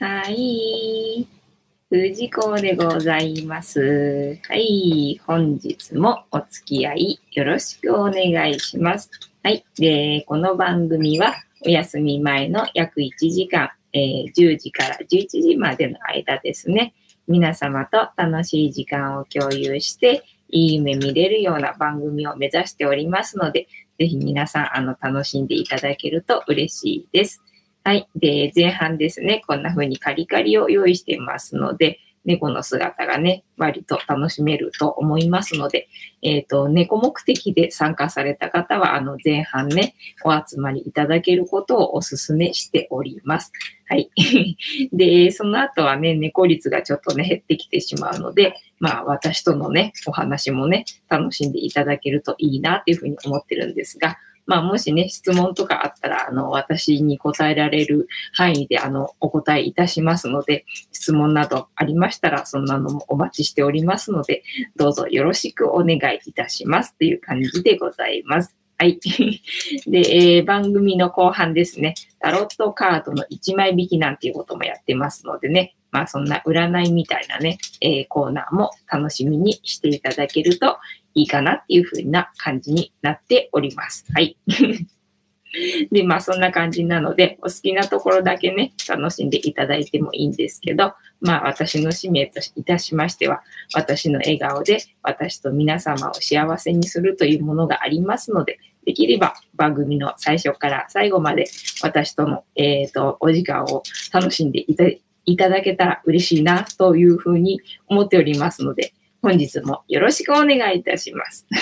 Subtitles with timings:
[0.00, 1.26] はい。
[1.88, 4.40] 藤子でございます。
[4.48, 5.20] はい。
[5.24, 9.08] 本日もお付き合いよろしくお願いします。
[9.44, 9.64] はい。
[9.78, 11.34] で、この番組は
[11.64, 16.92] お休み前の約1時間、えー、10時から11時までの間ですね。
[17.28, 23.68] 皆様と楽しい時間を共有して、いい夢見れるような番組を目指しておりますので、
[23.98, 27.42] ぜひ皆さん、あの、楽しんでいただけると嬉しいです。
[27.86, 28.08] はい。
[28.16, 35.88] で、前半ですね、こんな風にカリカリを用意していますので、猫の姿がね、割と楽しめると思いますので、
[36.22, 39.94] えっ、ー、と、猫目的で参加された方は、あの、前半ね、
[40.24, 43.52] お集まりいただけることをお勧めしております。
[43.86, 44.10] はい。
[44.92, 54.16] で、その後はね、猫率がちょっとね、減ってきてしまうので、まあ、私とのね、お話もね、楽しんでいただけるといいなっていうふうに思ってるんですが、
[54.46, 64.42] まあ、もしね、質問とかあったら、あの、私に答えられる範囲で、あの、お答えいたしますので、質問などありましたら、そんなのもお待ちしておりますので、
[64.76, 68.56] どうぞよろしくお願いいたしますという感じでございます。
[68.76, 68.98] はい。
[69.86, 80.78] で、えー、番組の後半ですね、タロットカードの1枚引きなんていうこともやってますのでね、まあそんな占いみたいなね、えー、コーナーも楽しみにしていただけると
[81.14, 84.04] いいかなっていう風な感じになっております。
[84.12, 84.36] はい。
[85.92, 93.42] で、まあそんな感じなので、お好きなところだけね、楽しんでいただいてもいいんですけど、まあ私の使命といたしましては、
[93.74, 101.46] 私の笑顔で私と皆様を幸せにするというものがありますので、できれば番組の最初から最後まで
[101.82, 104.84] 私との、え、ー、と、お時間を楽しんでいた
[105.26, 108.92] いただけたら嬉しいなというふうに思っておりますので、
[109.24, 111.46] 本日もよろしくお願いいたします。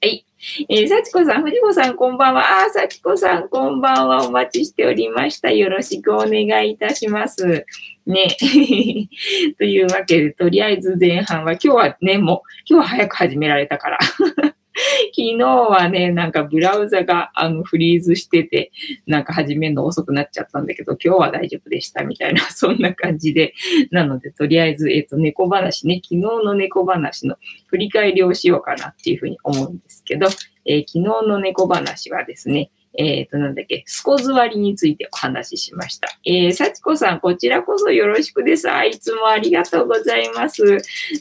[0.00, 0.24] はい。
[0.68, 2.60] えー、幸子さん、藤子さん、こんばんは。
[2.60, 4.24] あ、幸子さん、こんばんは。
[4.24, 5.50] お待ちしておりました。
[5.50, 7.66] よろしくお願いいたします。
[8.06, 8.28] ね。
[9.58, 13.98] というわけで、とりあえず前半は、今日はね、もう、今日は早く始められたから。
[15.14, 18.72] 昨日はね、なんかブラウザがあのフリーズしてて、
[19.06, 23.54] なんか始めるの遅くなっちゃったんだけど、今日は大丈夫でしたみたいな、 そんな感じで。
[23.90, 30.28] なので、とりあえず、えっ、ー、と、猫話ね、昨日の猫話の振り返りをしようかなっていうふうに思うんですけど、
[30.64, 36.08] えー、昨日の猫話はですね、えっ、ー、と、なんだっけ、スコ座りについてお話ししました。
[36.24, 38.70] えー、幸子さん、こちらこそよろしくです。
[38.70, 40.62] あ、いつもありがとうございます。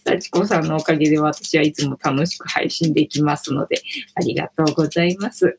[0.03, 3.81] 幸子さんのおかげで私はいつも楽しく配信できますので、
[4.15, 5.57] ありがとうございます。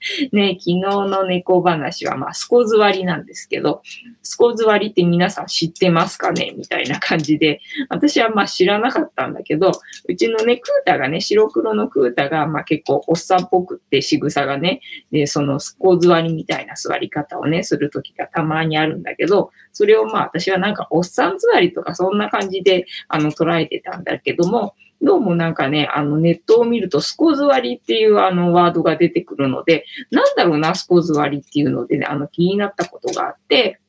[0.32, 3.82] ね、昨日の猫話は、まあ、スコズ割りなんですけど、
[4.22, 9.72] スコズ割りって皆さん知ってますかねみたいな感じで、私はまあ知らなかったんだけど、
[10.08, 14.80] うちのね、クータがね、白黒のクータが、まあ結構おっさんっぽくって仕草がね、
[15.10, 33.80] で、そのスコズ割りみたいな座り方をね、するときがたまにあるんだけど、それをまあ私はなんかおっさん座りとかそんな感じで、あの、捉えてたんだけども、どうもなんかね、あのネットを見るとスコズ割りっていうあのワードが出てくるので、なんだろうな、スコズ割りっていうのでね、あの気になったことがあって、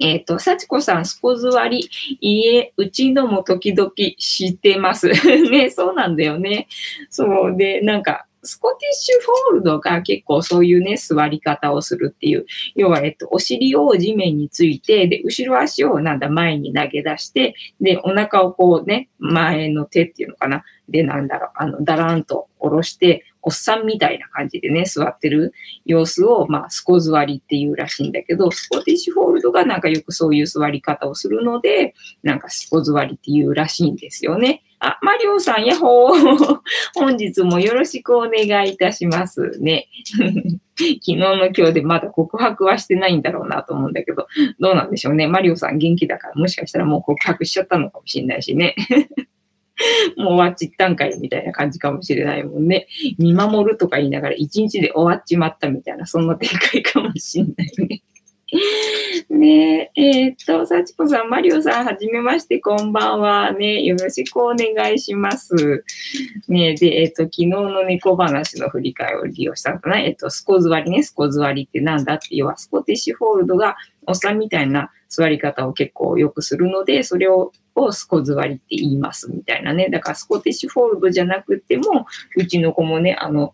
[0.00, 1.88] えっ、ー、と、幸子さん、スコズ割
[2.18, 5.08] り、家、うちのも時々知ってます。
[5.50, 6.66] ね、そうなんだよね。
[7.10, 12.46] そうで、なんか、スコティッシュフォールドが結構そういうね、座り方をするっていう。
[12.74, 20.64] 要は、えっと、お尻を地面について、で、後ろ足をなんだ、前に投げ出して、で、お腹をこうね、前の手っていうのかな。
[20.88, 25.52] で、なんだろう、あの、だらんと下ろして、おっさんみたいな感じでね、座ってる
[25.84, 34.62] 様子を、まあ、スコ座りっていうらしいんだけど、スコティッシュフォールドがなんかよくそういう座り方をするので、なんかスコ座りっていうらしいんですよね。
[34.86, 36.60] あ、マリオさん、やっほー。
[36.94, 39.88] 本日もよろしくお願いいたしますね。
[40.76, 44.26] 昨日の今日でまだ告白はしてないんだろうなと思うんだけど、
[44.60, 45.26] どうなんでしょうね。
[45.26, 48.74] マリオさん元気だから、もしかしたらもう告白しちゃったのかもしれないしね。
[50.18, 52.86] もう終わっちったんかいみたいな感じかもしれないもんね。
[53.18, 58.02] 見守るとか言いながら一日で終わっちまったみたいな、そんな展開かもしれないね。
[59.30, 63.52] ねえ、えー、っと、幸子さん、マリオさん、はじめまして、こんばんは。
[63.52, 65.84] ね、よろしくお願いします。
[66.46, 70.00] ねで、えー、っと、昨日の猫話の振り返りを利用したんだな。
[70.00, 79.88] えー、っと、スコズ割りね、スコズ割りってなんだって、要はスコティッシュフォールドがおっさんみたいな座り方を結構よくするので、それををスコズ割りって言いますみたいなね。
[79.90, 83.52] だからスコティッシュフォールドじゃなくても、うちの子もね、あの、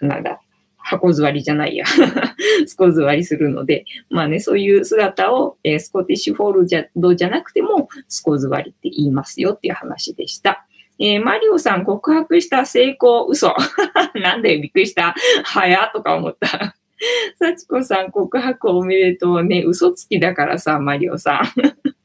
[0.00, 0.40] なんだ、
[0.82, 1.84] 箱座りじゃないや
[2.66, 10.66] スコ座りするので、まあね、そういう姿を、えー、スコティッシュフォールドじゃなくても、スコ座りって言いますよっていう話でした。
[10.98, 13.54] えー、マリオさん告白した成功嘘。
[14.14, 15.14] なんでびっくりした？
[15.44, 16.74] 早とか思った。
[17.38, 19.62] 幸子さん、告白おめでとうね。
[19.66, 21.99] 嘘つきだからさ、マリオさん。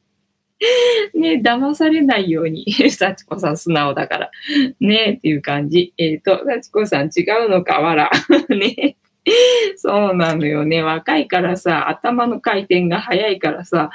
[1.14, 2.66] ね騙されないように。
[2.90, 4.32] 幸子さん、素直だから。
[4.80, 5.94] ねっていう感じ。
[5.98, 8.12] えっ、ー、と、幸子さん、違うのか、わら。
[8.50, 8.98] ね
[9.78, 10.84] そうなのよね。
[10.84, 13.90] 若いからさ、頭の回転が早いからさ、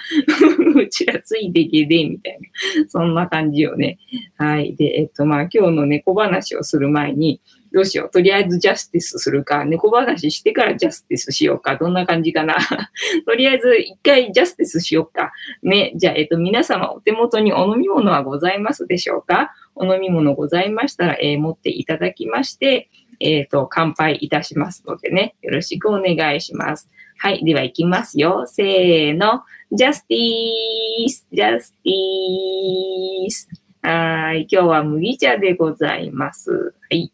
[0.75, 2.88] うちらついてけで、みたいな。
[2.88, 3.99] そんな感じよね。
[4.37, 4.75] はい。
[4.75, 7.40] で、えっと、まあ、今日の猫話をする前に、
[7.72, 8.11] どうしよう。
[8.11, 11.76] とりあえずジャスティスするか、猫話してからジャスティスしようか。
[11.76, 12.56] どんな感じかな。
[13.26, 15.32] とりあえず一回ジャスティスしようか。
[15.62, 15.93] ね。
[15.96, 19.52] じゃあ、えっと、皆様お手元にお飲み物はございますでしょうか？
[19.75, 22.88] お飲み物ございましたら、えー、持っていただきまして、
[23.20, 26.88] えっ、ー、と、乾杯いたしますのでね、よろしくお願いします。
[27.19, 27.44] はい。
[27.44, 28.44] では、いきますよ。
[28.46, 29.43] せーの。
[29.73, 33.49] ジャスティースジャスティース
[33.82, 34.49] はい。
[34.50, 36.50] 今日は麦茶でございます。
[36.50, 37.12] はい。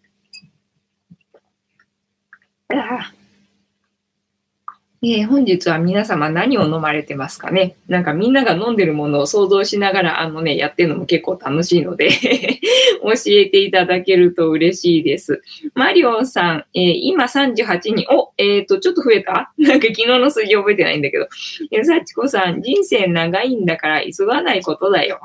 [5.02, 7.76] えー、本日は皆様何を飲まれてますかね？
[7.86, 12.10] なんかみんなが飲んでるものを想像しながらあのね、やってるのも結構楽しいので
[13.04, 15.42] 教えていただけると嬉しいです。
[15.74, 19.52] マリオンさん、えー、今38人、お、えっ、ー、と、ちょっと増えた？
[19.58, 21.28] なんか昨日の数字覚えてないんだけど。
[21.70, 25.20] えー、幸子さん、人生長いんだから急がないことだよ。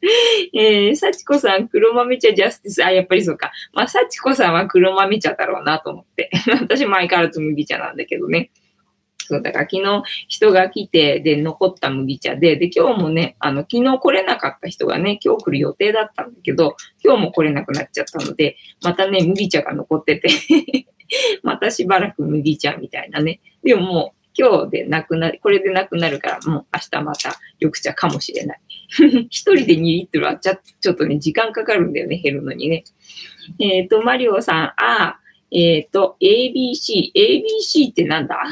[0.54, 2.84] えー、幸子さん、黒豆茶ジャスティス。
[2.84, 3.52] あ、やっぱりそうか。
[3.72, 6.30] まあ、幸子さんは黒豆茶だろうなと思って。
[6.60, 8.50] 私も相変わらず麦茶なんだけどね。
[9.28, 20.30] そう、だから昨日人が来て、で、残った麦茶で、で、今日もね、あの、昨日来れなかった人がね、今日来る予定だったんだけど、今日も来れなくなっちゃったので、またね、麦茶が残ってて
[21.42, 23.40] またしばらく麦茶みたいなね。
[23.62, 28.60] でももう、今日でなくなる、これでなくなるから、もう明日また緑茶かもしれない。
[29.28, 32.84] 一人で2リットルはちょっとね、時間かかるんだよね、減るのにね。
[33.58, 35.20] えっ、ー、と、マリオさん、ああ、
[35.50, 37.10] えっ、ー、と、ABC。
[37.14, 38.42] ABC ってなんだ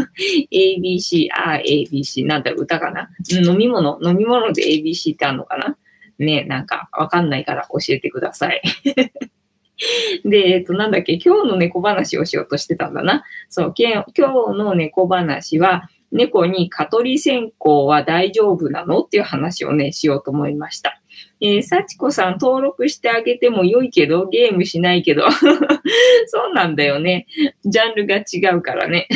[0.52, 2.26] ?ABC、ああ、ABC。
[2.26, 3.08] なんだ、歌かな？
[3.30, 3.98] 飲み物？
[4.02, 5.76] 飲み物で ABC ってあるのかな？
[6.18, 8.62] ねなんかわかんないから教えてください。
[10.24, 13.24] で、えっ、ー、と、なんだっけ、今日の猫話をしようとしてたんだな。
[13.50, 19.00] そう、今日の猫話は、猫に蚊取り線香は大丈夫なの？
[19.00, 21.00] っていう話をね、しようと思いました。
[21.40, 25.24] えー、幸子さん登録してあげても良いけど、ゲームしないけど。
[26.26, 27.26] そうなんだよね。
[27.64, 29.08] ジャンルが違うからね。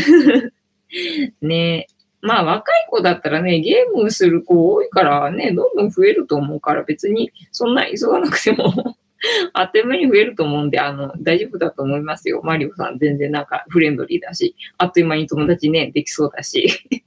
[1.41, 1.87] ね
[2.23, 8.97] まあ若い子だったらね、ゲームする子多いからね、どんどん増えると思うから別にそんな急がなくても
[9.53, 12.41] あっという間に増えると思うんで、あの、大丈夫だと思いますよ。
[12.43, 16.67] マリオさん全然なんかフレンドリーだし、あっという間に友達ね、できそうだし。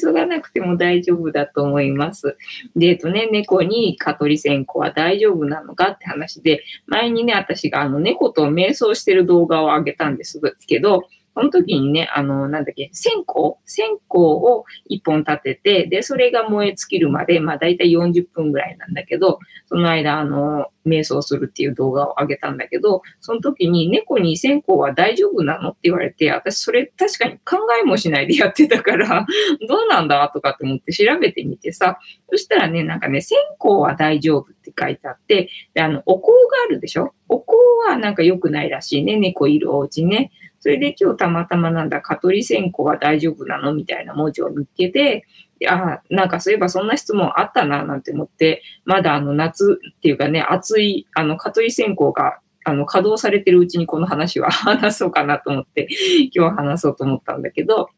[0.00, 2.36] 急がなくても大丈夫だと思います。
[2.76, 11.02] で、えっとね、猫に蚊取り線香は大丈夫なのかって話で、前にね、私があの猫と瞑想してる動画を上げたんですけど、
[11.34, 13.56] その時にね、あの、なんだっけ、線香？
[13.64, 25.70] 線香を一本立てて、で、それが燃え尽きるまで、まあ大体40分ぐらいなんだけど、その間、あの、瞑想するっていう動画を上げたんだけど、その時に猫に線香は大丈夫なの？
[25.70, 29.24] って言われて、私それ確かに考えもしないでやってたから、
[29.68, 30.30] どうなんだ？
[30.34, 31.98] とかって思って調べてみてさ、
[32.30, 36.36] そしたらね、なんかね、線香は大丈夫って書いてあって、で、あの、お香が
[36.66, 37.14] あるでしょ？
[37.28, 37.54] お香
[37.88, 40.30] はなんか良くないらしいね、猫いるお家ね。
[40.62, 43.74] それで今日たまたまなんだ、蚊取り線香は大丈夫なの？
[43.74, 45.26] みたいな文字を見つけて、
[45.68, 55.88] あなんかそういえばそんな質問あったな、なんて思って、まだあの夏っていうかね、暑い、あの、蚊取り線香が、あの、稼働されてるうちにこの話は話そうかなと思って、
[56.32, 57.88] 今日話そうと思ったんだけど、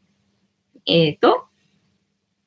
[0.87, 1.45] えっ、ー、と、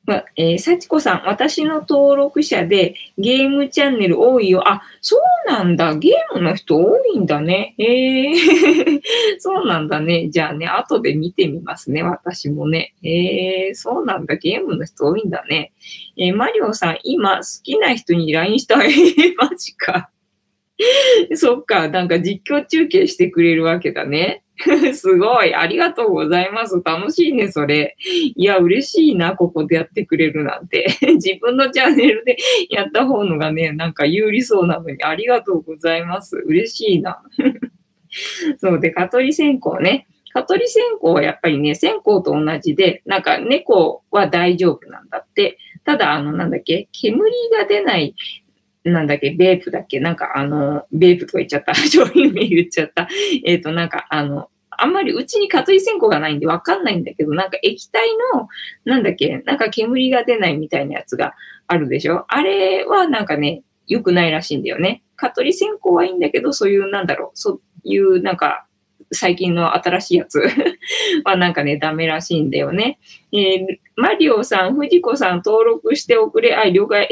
[0.07, 4.65] まえー、幸子さん、私の登録者でゲームチャンネル多いよ。
[4.65, 5.95] あ、そうなんだ。
[5.95, 7.75] ゲームの人多いんだね。
[7.77, 9.01] えー、
[9.37, 10.29] そうなんだね。
[10.29, 12.03] じゃあね、後で見てみますね。
[12.03, 12.95] 私もね。
[13.03, 14.37] えー、そうなんだ。
[14.37, 15.73] ゲームの人多いんだね。
[16.17, 18.89] えー、マリオさん、今好きな人に LINE したい。
[19.35, 20.09] マジか。
[21.35, 21.89] そっか。
[21.89, 24.43] なんか実況中継してくれるわけだね。
[24.93, 25.53] すごい。
[25.53, 26.81] ありがとうございます。
[26.83, 27.95] 楽しいね、それ。
[27.99, 30.87] いや、嬉しいな、ここでやってくれるなんて。
[31.15, 32.37] 自分のチャンネルで
[32.69, 36.37] やった方のがね、なんか有利そうなのに、ありがとうございます。
[36.37, 37.21] 嬉しいな。
[38.57, 40.07] そうで、蚊取り線香ね。
[40.33, 45.57] 蚊取り線香はやっぱりね、線香と同じで、なんか猫は大丈夫なんだって。
[45.83, 47.21] ただ、あの、なんだっけ、煙
[47.57, 48.15] が出ない
[48.87, 49.99] なんだっけ、ベープだっけ？
[49.99, 51.73] なんかあの、ベープとか言っちゃった。
[51.75, 53.07] 商品名言っちゃった。
[53.45, 58.47] えっ、ー、と、なんかあの、あんまりうちに蚊取り線香がないんでわかんないんだけど、なんか液体の、
[58.85, 61.33] なんだっけ、なんか煙が出ないみたいなやつが
[61.67, 62.25] あるでしょ？
[62.27, 65.03] あれはなんかね、良くないらしいんだよね。
[65.15, 68.65] 蚊取り線香はいいんだけど、そういう、なんだろう、そういうなんか、
[69.13, 70.41] 最近の新しいやつ
[71.23, 72.99] はなんかね、ダメらしいんだよね。
[73.31, 73.65] えー、
[73.95, 76.53] マリオさん、藤子さん登録しておくれ。
[76.55, 77.07] あ、了解。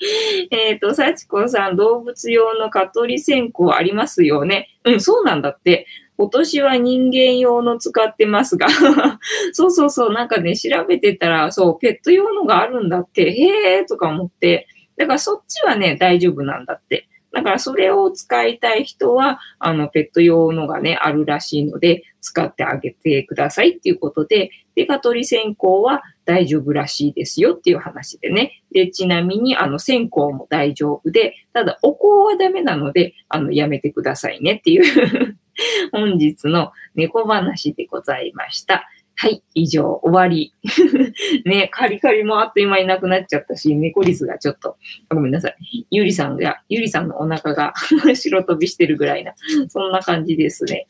[0.50, 4.68] えっと、幸子さん、動物用の蚊取り線香ありますよね。
[4.84, 5.86] うん、そうなんだって。
[6.16, 8.68] 今年は人間用の使ってますが
[9.52, 14.66] そうそうそう、なんかね、調べてたら、そう、ペット用のがあるんだって、へえーとか思って、
[14.98, 17.08] だからそっちはね、大丈夫なんだって。
[17.32, 28.62] だからそれを使いたい人は、あの、ペット用のがね、あるらしいので、使ってあげてくださいっていうことで、デカ取り線香は大丈夫らしいですよっていう話でね。
[28.72, 35.36] で、ちなみに、あの、線香も大丈夫で、ただ、お香はダメなので、あの、やめてくださいねっていう
[35.92, 38.88] 本日の猫話でございました。
[39.22, 40.54] はい、以上、終わり。
[41.44, 44.78] ね、カリカリもあっという間になくなっちゃったし、猫リスがちょっと、
[45.10, 45.86] ごめんなさい。
[45.90, 47.74] ゆりさんが、ゆりさんのお腹が
[48.16, 49.34] 白飛びしてるぐらいな、
[49.68, 50.86] そんな感じですね。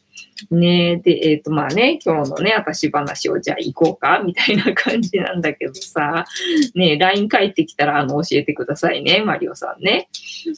[0.51, 6.25] ねえで、えっ、ー、と、まあね、今日のね、私話をじゃあ行こうか、みたいな感じなんだけどさ、
[6.75, 10.09] ね LINE 帰ってきたら、あの、教えてくださいね、マリオさんね。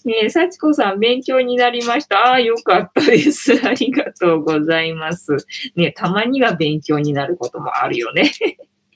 [0.04, 2.18] ね幸子さん、勉強になりました。
[2.18, 3.52] ああ、よかったです。
[3.66, 5.36] ありがとうございます。
[5.76, 8.30] ねたまには勉強になることもあるよね。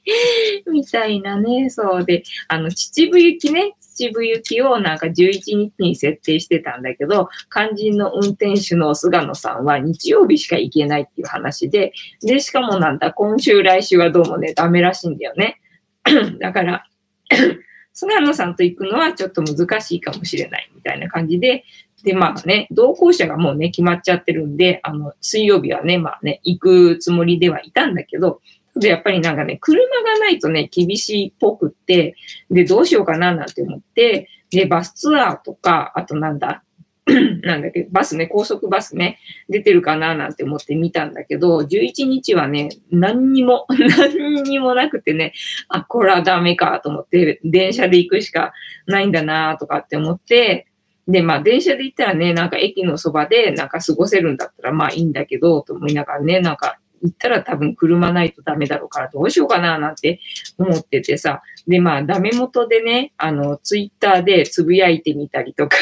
[0.71, 5.13] みたいなね、そうで、あの、秩父行きね、秩父行きをなんか11
[5.57, 15.61] 日に設定してたんだけど、肝心の運転手の菅野さんは日曜日しか行けないっていう話で、で、しかもなんだ、今週来週はどうもね、ダメらしいんだよね。
[16.39, 16.85] だから、
[17.93, 21.65] 菅野さんと行くのはちょっと難しいかもしれないみたいな感じで、
[22.05, 28.41] で、まあね、同行者がもうね、決まっちゃってるんで、あの、水曜日はね、まあね、行くつもりではいたんだけど、
[28.77, 32.15] で、やっぱりなんかね、車がないとね、厳しいっぽくって、
[32.51, 36.63] で、どうしようかななんて思って、で、バスツアーとか、あとなんだ、
[37.43, 39.19] なんだっけ、バスね、高速バスね、
[39.49, 45.33] 出てるかななんて思って見たんだけど、11日はね、何にも、 何にもなくてね、
[45.69, 48.53] あ、これはダメかと思って、電車で行くしか
[48.87, 50.67] ないんだなとかって思って、
[51.07, 60.21] で、まあ、電車で行ったらね、なんか駅のそばでなんか過ごせるんだったらまあいいんだけど、と思いながらね、なんか行ったら多分車ないとダメだろうからどうしようかななんて
[60.59, 61.43] 思っててさ。
[61.67, 65.77] で、まあ、ダメ元でね、あの、ツイッターでつぶやいてみたりとか。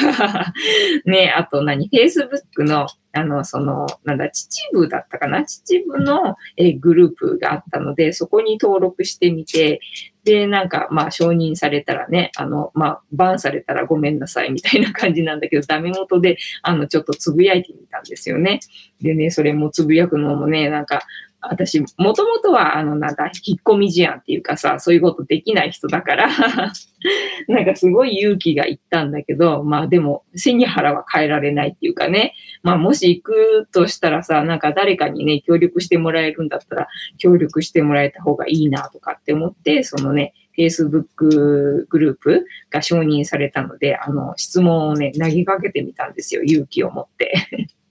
[1.04, 5.45] ね、あと何、Facebook のあの、その、なんだ、秩父だったかな？
[5.45, 9.81] 秩父の、えグループがあったので、そこに登録してみて、
[10.25, 18.61] で、なんか、まあ、承認されたらね、あの、まあ、バンされたらごめんなさいみたいな感じなんだけど、 ダメ元で、あの、ちょっとつぶやいてみたんですよね。
[19.02, 21.02] でね、それもつぶやくのもね、なんか、
[21.50, 26.28] 私、もともとは、あの、なんだ、引っ込み思案っていうかさ、そういうことできない人だから
[27.48, 47.68] なんかすごい勇気がいったんだけど、まあでも、背に腹は変えられないっていうかね、まあもし行くとしたらさ、なんか誰かにね、協力してもらえるんだったら、協力してもらえた方がいいなとかって思って、そのね、Facebook グループが承認されたので、あの、質問をね、投げかけてみたんですよ、勇気を持って。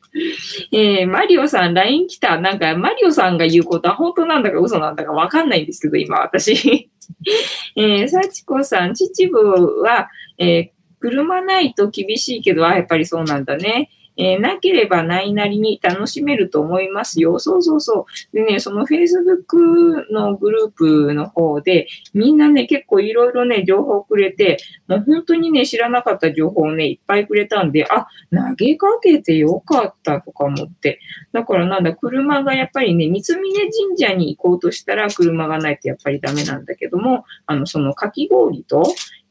[0.71, 2.39] えー、マリオさん、LINE 来た。
[2.39, 6.89] なんか、マリオさんが言うことは本当なんだか嘘なんだかわかんないんですけど、今、私。
[7.75, 13.89] えー、幸子さん、秩父は、えー、車ないと厳しいけど、あ、やっぱりそうなんだね。
[14.17, 17.39] えー、なければないなりに楽しめると思いますよ。
[17.39, 18.35] そうそうそう。
[18.35, 30.99] でね、その Facebook のグループの方で、みんなね、結構いろいろね、情報くれて、もう本当にね、知らなかった情報をね、いっぱいくれたんで、あ、投げかけてよかったとか思って。
[31.31, 38.83] だからなんだ、車がやっぱりね、三峯神社に行こうとしたら車がないとやっぱりダメなんだけども、あの、そのかき氷と、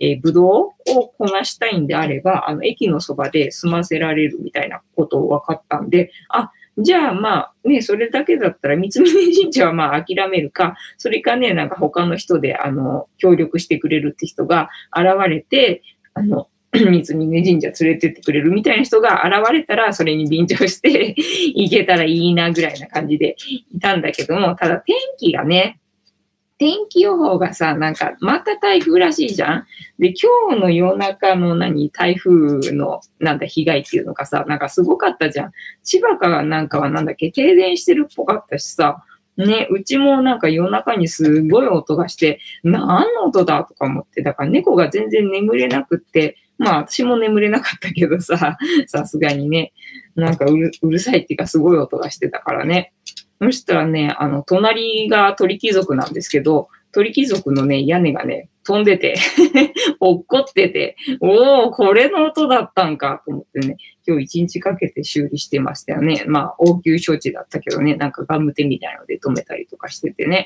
[0.03, 15.83] えー、ぶどうをこなしたいんであれば、あの、駅のそばで済ませられるみたいなことを分かったんで、あ、じゃあまあね、それだけだったら三峯神社はまあ諦めるか、それかね、なんか他の人であの、協力してくれるって人が現れて、
[16.15, 21.15] あの、 三峯神社連れてってくれるみたいな人が現れたら、それに便乗して
[21.55, 23.37] 行けたらいいなぐらいな感じで
[23.71, 25.79] いたんだけども、ただ天気がね、
[26.63, 29.67] 天気予報がさ、なんか、また台風らしいじゃん
[29.99, 35.53] で、今日の夜中の何、台風の、なんだ、被害っていうのがさ、なんかすごかったじゃん。
[35.83, 39.03] 千葉かなんかはなんだっけ、停電してるっぽかったしさ、
[39.37, 49.73] ね、うちもなんか夜中にすごい音がして、何の音だとか思って、だから猫が全然眠れなくって、まあ私も眠れなかったけどさ、さすがにね、
[50.15, 52.93] なんかうるさいっていうかすごい音がしてたからね。
[53.43, 59.17] そしたらね、あの、隣が鳥貴族なんですけど、鳥貴族のね、屋根がね、飛んでて
[59.99, 66.23] 落っこってて、おお、これの音だったんかと思ってね、今日一日かけて修理してましたよね。
[66.29, 70.45] まあ、応急処置だったけどね、なんかガム手みたいので止めたりとかしててね。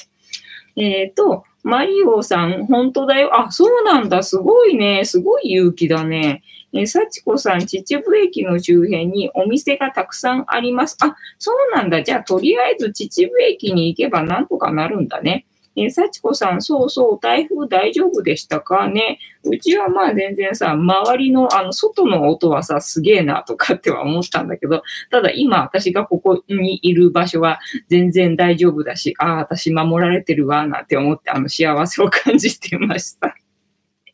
[0.77, 3.31] えっ、ー、と、マリオさん、本当だよ。
[3.39, 4.23] あ、そうなんだ。
[4.23, 5.05] すごいね。
[5.05, 6.43] すごい勇気だね。
[6.73, 10.97] えー、幸子さん、秩父駅の周辺にお店がたくさんあります。
[11.01, 12.03] あ、そうなんだ。
[12.03, 15.47] じゃあ、とりあえず秩父駅に行けばなんとかなるんだね。
[15.77, 19.19] えー、幸子さん、そうそう、台風大丈夫でしたかね？
[19.45, 33.37] うちはまあ全然さ、周りのあの外の音はさ、すげえなとかっては思ったんだけど、ただ今私がここにいる場所は全然大丈夫だし、ああ、私守られてるわ、なんて思ってあの幸せを感じてました。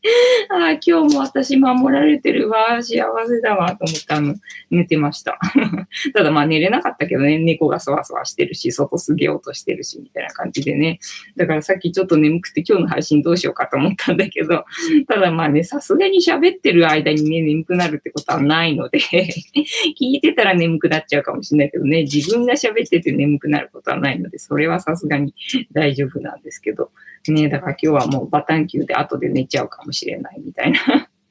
[0.50, 4.34] ああ、今日も私守られてるわ、幸せだわ、と思ってあの、
[4.70, 5.38] 寝てました。
[6.12, 10.98] ただまあ寝れなかったけどね、猫がそわそわしてるし、外すげようとしてるし、みたいな感じでね。
[11.36, 14.64] だからさっきちょっと眠くて今日の配信どうしようかと思ったんだけど、
[15.06, 18.98] ただまあね、さすがに喋ってる間にね、眠くなるってことはないので
[20.00, 25.32] 聞いてたら眠くなっちゃうかもしれないけどね、自分が喋ってて眠くなることはないので、それはさすがに
[25.70, 26.90] 大丈夫なんですけど、
[27.30, 30.78] ね、だから今日はもうバタン球で後で寝ちゃうかもしれないみたいな。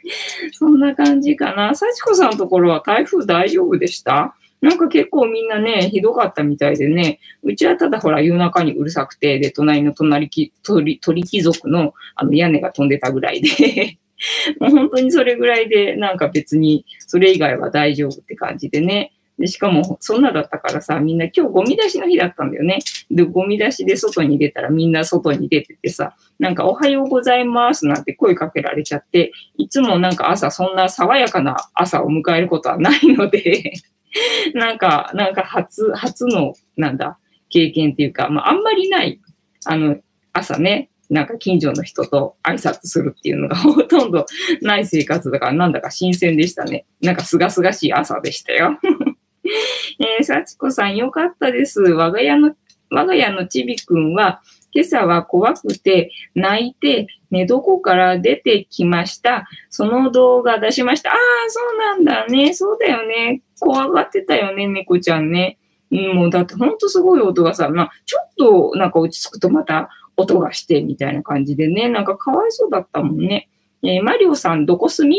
[0.54, 1.76] そんな感じかな。
[1.76, 4.36] 幸子さんのところは台風大丈夫でした？
[4.62, 13.98] なんか結構みんなね、ひどかったみたいでね、うちはただほら夜中にうるさくて、で、隣の隣き鳥鳥貴族のあの屋根が飛んでたぐらいで。
[14.62, 19.14] もう本当にそれぐらいで、なんか別にそれ以外は大丈夫って感じでね。
[19.42, 22.80] で、しかも、そんなだったからさ、みんな今日ゴミ出しの日だったんだよね。
[23.10, 33.74] で、ゴミ出しで外に出たらみんな外に出ててさ、なんかおはようございますなんて声かけられちゃって、いつもなんか朝そんな爽やかな朝を迎えることはないので
[34.54, 37.18] なんか、なんか初、初の、なんだ、
[37.50, 39.20] 経験っていうか、まあ、あんまりない、
[39.66, 39.98] あの、
[40.34, 44.26] 朝ね、なんか近所の人と挨拶するっていうのが ほとんど
[44.62, 46.86] ない生活だからなんだか新鮮でしたね。
[47.02, 48.80] なんかすがすがしい朝でしたよ。
[50.00, 51.82] えー、幸子さん、よかったです。
[51.82, 52.56] 我が家の、
[52.90, 54.42] 我が家のちびくんは、
[54.74, 59.48] 今朝は怖くて泣いて寝床から出てきました。
[59.70, 61.12] その動画出しました。
[61.12, 61.18] ああ、
[61.50, 62.54] そうなんだね。
[62.54, 63.42] そうだよね。
[63.60, 65.58] 怖がってたよね、猫ちゃんね。
[65.92, 73.50] もうだってほんとすごい音がさ、まあ、ちょっとなんか落ち着くとまた音がしてみたいな感じでね、なんかかわいそうだったもんね。
[73.84, 75.18] えー、マリオさん、どこ住み？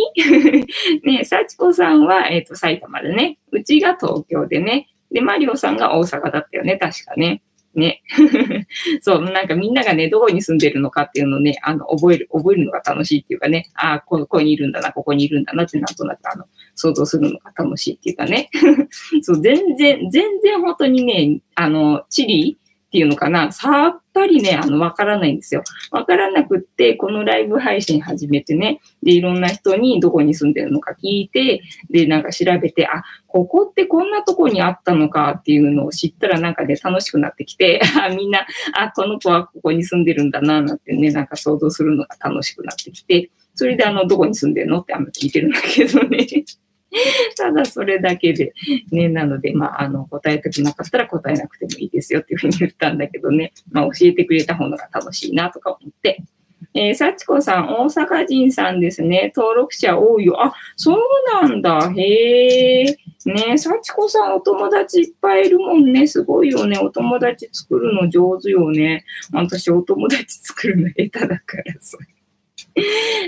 [1.05, 3.39] ね、幸子さんは、えっ、ー、と、埼玉でね。
[3.51, 4.89] うちが東京でね。
[5.11, 7.43] で、マリオさんが大阪だったよね、確かね。
[7.75, 8.03] ね。
[9.01, 16.45] そう、なんかみんながね、どこに住んでるのかっていうのをね、あの、覚える、覚えるのが楽しいっていうかね、ああ、ここにいるんだな、ここにいるんだなってなんとなく、あの、
[16.75, 18.51] 想像するのが楽しいっていうかね。
[19.23, 22.59] そう、全然、全然本当にね、あの、チリ
[22.93, 25.65] ていうのかな、さっぱりね、あの、わからないんですよ。
[25.91, 46.27] わからなくって、このライブ配信始めてね、で、いろんな人にどこに住んでるのか聞いて、で、なんか調べて、あ、ここってこんなとこにあったのかっていうのを知ったらなんかね、楽しくなってきて、 あ、みんな、あ、この子はここに住んでるんだな、なんてね、なんか想像するのが楽しくなってきて、それであの、どこに住んでるのってあの聞いてるんだけどね。
[47.37, 48.53] ただそれだけで、
[48.91, 56.23] ね、なので、まあ、あの、答えたくなかったら答えなくてもいいですよっていうふうに言ったんだけどね、まあ、教えてくれた方が楽しいなとか思って、
[56.75, 59.33] えー、幸子さん、大阪人さんですね。
[59.35, 60.43] 登録者多いよ。
[60.43, 60.99] あ、そう
[61.43, 61.93] なんだ。
[61.95, 62.97] へえ。
[63.25, 66.07] ね幸子さんお友達いっぱいいるもんね。
[66.07, 66.79] すごいよね。
[66.79, 69.05] お友達作るの上手よね。
[69.33, 71.99] 私お友達作るの下手だからさ。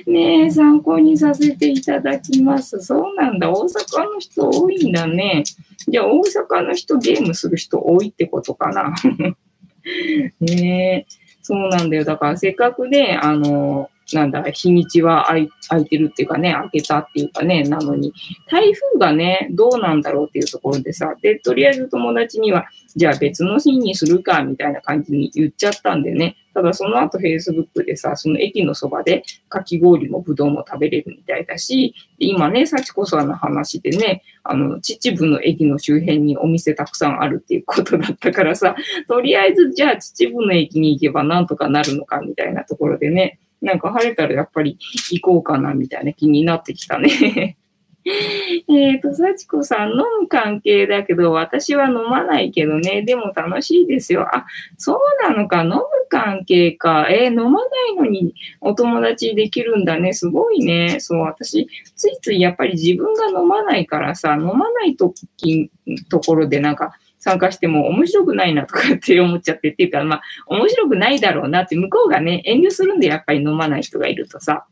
[0.07, 2.81] ねえ、参考にさせていただきます。
[2.81, 3.51] そうなんだ。
[3.51, 5.44] 大阪の人多いんだね。
[5.88, 8.94] じゃあ、大阪の人ゲームする人多いってことかな。
[10.40, 12.05] ねえ、そうなんだよ。
[12.05, 15.38] だからせっかくね、あの、なんだ、日にちは空
[15.81, 18.12] いてるっていうかね、開けたっていうかね、なのに、
[18.51, 38.77] 台風がね、どうなんだろうっていうところでさ、で、とりあえず友達には、じゃあ別の日にするか、みたいな感じに言っちゃったんでね、ただその後 Facebook でさ、その駅のそばでかき氷もぶどうも食べれるみたいだし、今ね、幸子さんの話でね、あの、秩父の駅の周辺にお店たくさんあるっていうことだったからさ、
[39.09, 44.79] とりあえずじゃあ秩父の駅に行けばなんとかなるのかみたいなところでね、なんか晴れたらやっぱり
[45.11, 47.57] 行こうかなみたいな気になってきたね
[48.68, 54.29] えっと、幸子さん、飲む関係だけど、私は飲まないけどね、でも楽しいですよ。
[54.31, 54.44] あ、
[54.77, 57.09] そうなのか、飲む関係か。
[57.09, 60.12] えー、飲まないのにお友達できるんだね。
[60.12, 61.00] すごいね。
[61.00, 65.70] そう、私、ついついやっぱり自分が飲まないからさ、飲まないとき、
[66.11, 66.92] ところでなんか、
[67.25, 74.67] 参加しても面白くないなとかって思っちゃってっていうか、まあ、面白くないだろうなって、向こうがね、遠慮するんでやっぱり飲まない人がいるとさ、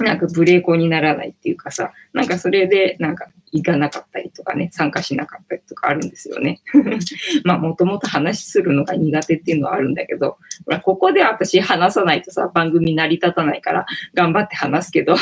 [0.00, 6.60] なんかブレーコにならないっていうかさ、なんかそれでなんか行かなかったりとかね、参加しなかったりとかあるんですよね。
[7.44, 15.16] まあもともと話するのが苦手っていうのはあるんだけど、ほらここで私話さないとさ、番組成り立たないから頑張って話すけど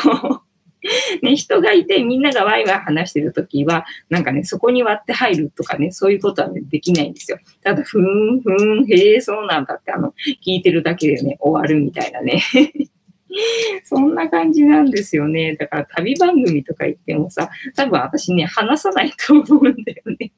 [1.22, 7.38] ね、人がいてみんながワイワイ話してるときは、なんかね、そこに割って入るとかね、そういうことはね、できないんですよ。
[7.62, 12.42] ただ、ふーん、ふーん、へえ、そうなんだって、あの、聞いてるだけでね、終わるみたいなね。
[13.85, 15.57] そんな感じなんですよね。
[15.57, 20.33] だから旅番組とか言ってもさ、多分私ね、話さないと思うんだよね。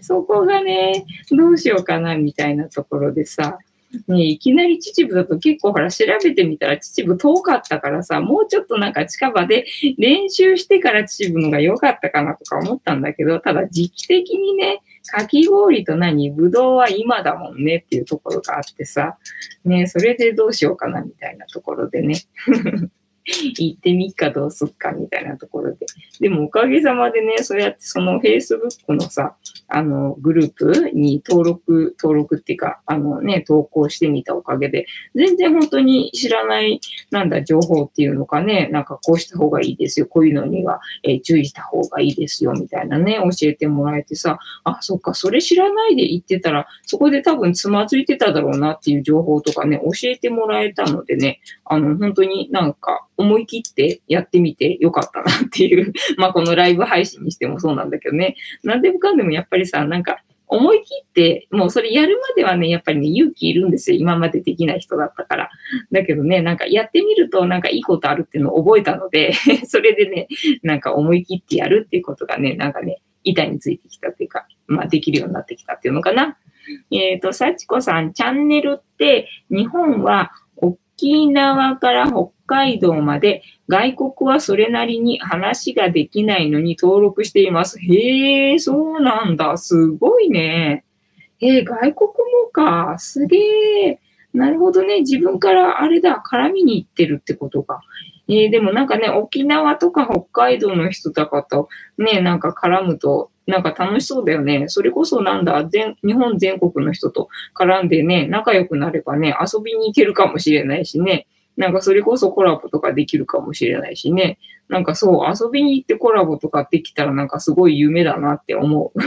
[0.00, 3.58] そこがね、どうしようかなみたいなところでさ、
[4.08, 9.66] ね、いきなり秩父だと結構ほら調べてみたら秩父遠かったからさ、もうちょっとなんか近場で
[9.98, 19.18] 練習してから秩父のが良かったかなとか思ったんだけど、ただ時期的にね、かき氷と何ぶどうは今だもんねっていうところがあってさ、
[19.64, 22.16] ね、それでどうしようかなみたいなところでね。
[23.58, 25.86] 行ってみっかどうすっかみたいなところで。
[26.20, 29.36] でもおかげさまでね、そうやってその Facebook のさ、
[29.68, 63.98] あの、グループに登録、登録っていうか、あのね、投稿してみたおかげで、全然本当に知らない、なんだ、情報っていうのかね、なんかこうした方がいいですよ、こういうのには、えー、注意した方がいいですよ、みたいなね、教えてもらえてさ、あ、そっか、それ知らないで言ってたら、そこで多分つまずいてただろうなっていう情報とかね、教えてもらえたのでね、あの、本当になんか、思い切ってやってみてよかったなっていう まあこのライブ配信にしてもそうなんだけどね、なんでもかんでもやっぱりさ、なんか思い切って、もうそれやるまではね、やっぱりね、勇気いるんですよ。
[63.98, 65.50] 今までできない人だったから。
[65.90, 69.32] だけどね、なんかやってみるとなんかいいことあるっていうのを覚えたので
[69.66, 70.28] それでね、
[70.62, 76.36] なんか思い切ってやるっていうことがね、なんかね、板についてきたっていうか、まあできるようになってきたっていうのかな。
[76.90, 87.78] えっ、ー、と、幸子さん、チャンネルって日本は沖縄から北海道まで外国はそれなりに話ができないのに登録しています。
[87.80, 89.56] へえ、そうなんだ。
[89.56, 90.84] すごいね。
[91.40, 92.96] え、外国もか。
[92.98, 93.36] すげ
[93.88, 94.00] え。
[94.32, 95.00] なるほどね。
[95.00, 96.22] 自分からあれだ。
[96.28, 97.82] 絡みに行ってるってことか。
[98.26, 104.64] えー、でもなんかね、沖縄とか北海道の人とかとね、なんか絡むとなんか楽しそうだよね。
[104.68, 111.26] それこそなんだ、全、日本全国の人と絡んでね、仲良くなればね、遊びに行けるかもしれないしね。
[111.56, 114.38] なんかそれこそコラボとかできるかもしれないしね。
[114.68, 119.00] なんかそう、遊びに行ってコラボとかできたらなんかすごい夢だなって思う。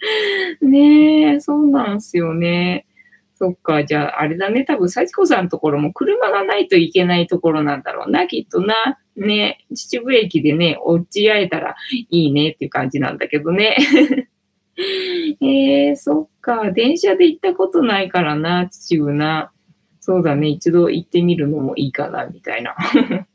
[0.64, 2.86] ねえ、そうなんすよね。
[3.34, 4.64] そっか、じゃあ、あれだね。
[4.64, 8.98] 多分、幸子さんのところも車がないといけないところなんだろうな、きっとな。
[9.16, 13.76] ね、秩父駅でね、落ち合えたらいいねっていう感じなんだけどね。
[15.40, 16.72] えー、そっか。
[16.72, 19.52] 電車で行ったことないからな、秩父な。
[20.08, 20.48] そうだね。
[20.48, 22.74] 一度行ってみるのもいいかな、みたいな。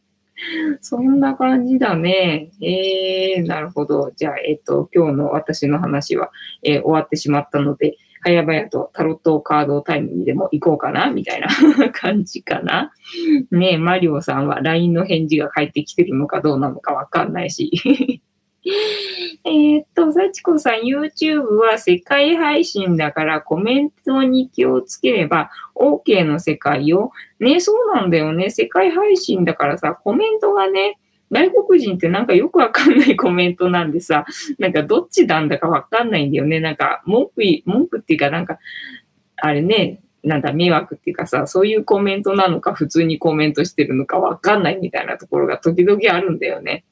[0.82, 2.50] そんな感じだね。
[2.64, 4.12] えー、なるほど。
[4.16, 6.32] じゃあ、えっ、と、今日の私の話は、
[6.64, 11.48] えー、終わってしまったので、早々とタロットカードタイムにでも行こうかな、みたいな
[11.94, 12.92] 感じかな。
[13.52, 18.20] ねえ、マリオさんは LINE の返事が返ってきてるのかどうなのかわかんないし。
[19.46, 27.12] えっと、幸子さん、YouTube は世界配信だからコメントに気をつければ OK の世界よ。
[27.40, 28.50] ね、そうなんだよね。
[28.50, 30.98] 世界配信だからさ、コメントがね、
[31.30, 34.26] 外国人ってなんかよくわかんない コメントなんでさ、
[34.60, 36.60] なんかどっちなんだかわかんないんだよね。
[36.60, 38.60] なんか文句、文句っていうかなんか、
[39.38, 46.86] あれね、なんだ、迷惑っていうかさ、そういうコメントなのか普通にコメントしてるのかわかんないみたいなところが時々あるんだよね。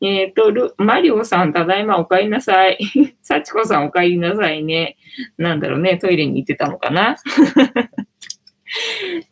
[0.00, 2.78] えっ、ー、と、ル、マリオさん、ただいまお帰りなさい。
[3.22, 4.96] 幸子さん、お帰りなさいね。
[5.36, 7.16] なんだろうね、トイレに行ってたのかな っ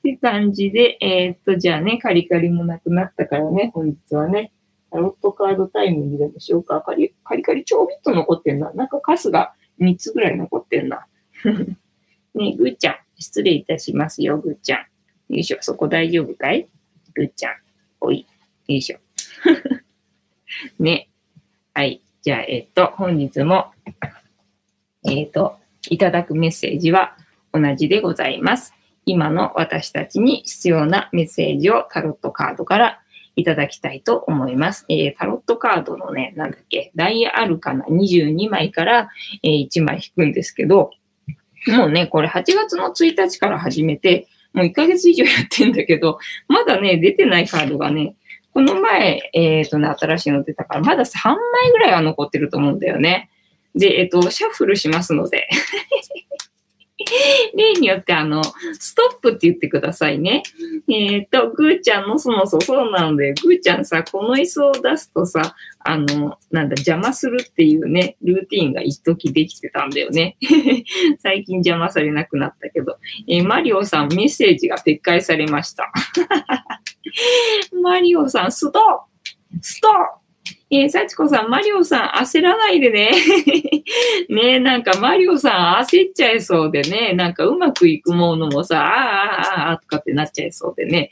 [0.02, 4.52] て感じで、えー、っと、じゃあね、カリカリもなくなったからね、本日はね、
[4.90, 6.80] タロットカードタイムにでもしようか。
[6.80, 8.72] カリカリカリ超ビット残ってんな。
[8.72, 11.06] なんかカスが3つぐらい残ってんな。
[12.34, 12.96] ねぐーちゃん。
[13.18, 15.34] 失礼いたしますよ、ぐーちゃん。
[15.34, 15.58] よいしょ。
[15.60, 16.68] そこ大丈夫かい？
[17.14, 17.54] ぐーちゃん。
[18.00, 18.20] おい。
[18.20, 18.98] よいしょ。
[20.78, 21.08] ね。
[21.74, 22.00] はい。
[22.22, 23.72] じゃあ、えっと、本日も、
[25.04, 25.58] えっと、
[25.90, 27.16] いただくメッセージは
[27.52, 28.74] 同じでございます。
[29.04, 33.00] 今の私たちに必要なメッセージをタロットカードから
[33.36, 34.84] いただきたいと思います。
[34.88, 39.10] えー、タロットカードのね、なんだっけ、ダイヤアルカナ22枚から、
[39.42, 40.90] えー、1枚引くんですけど、
[41.68, 48.16] もうね、これ8月の1日から始めて、もう1ヶ月以上やってんだけど、まだね、出てないカードがね、
[48.56, 51.36] この前、えっ、ー、とね、新しいの出たから、まだ3枚
[51.72, 53.28] ぐらいは残ってると思うんだよね。
[53.74, 55.46] で、えっと、シャッフルしますので。
[57.54, 58.42] 例によってあの、
[58.78, 60.42] ストップって言ってくださいね。
[60.88, 70.38] えっ、ー、と、ぐーちゃんのそのそそうなので、ぐーちゃんさ、この椅子を出すとさ、あの、なんだ、邪魔するっていうね、ルーティンが一時できてたんだよね。
[71.20, 72.96] 最近邪魔されなくなったけど。
[73.28, 75.92] えー、マリオさん、メッセージが撤回されました。
[77.82, 79.16] マリオさん、ストップ
[79.60, 80.25] ストップ
[80.68, 83.12] えー、幸子さん、マリオさん、焦らないでね。
[84.28, 91.10] ねえなんかマリオさん焦っちゃいそうでね、なんかうまくいくものもさ、ああ、ああ、あとかってなっちゃいそうでね。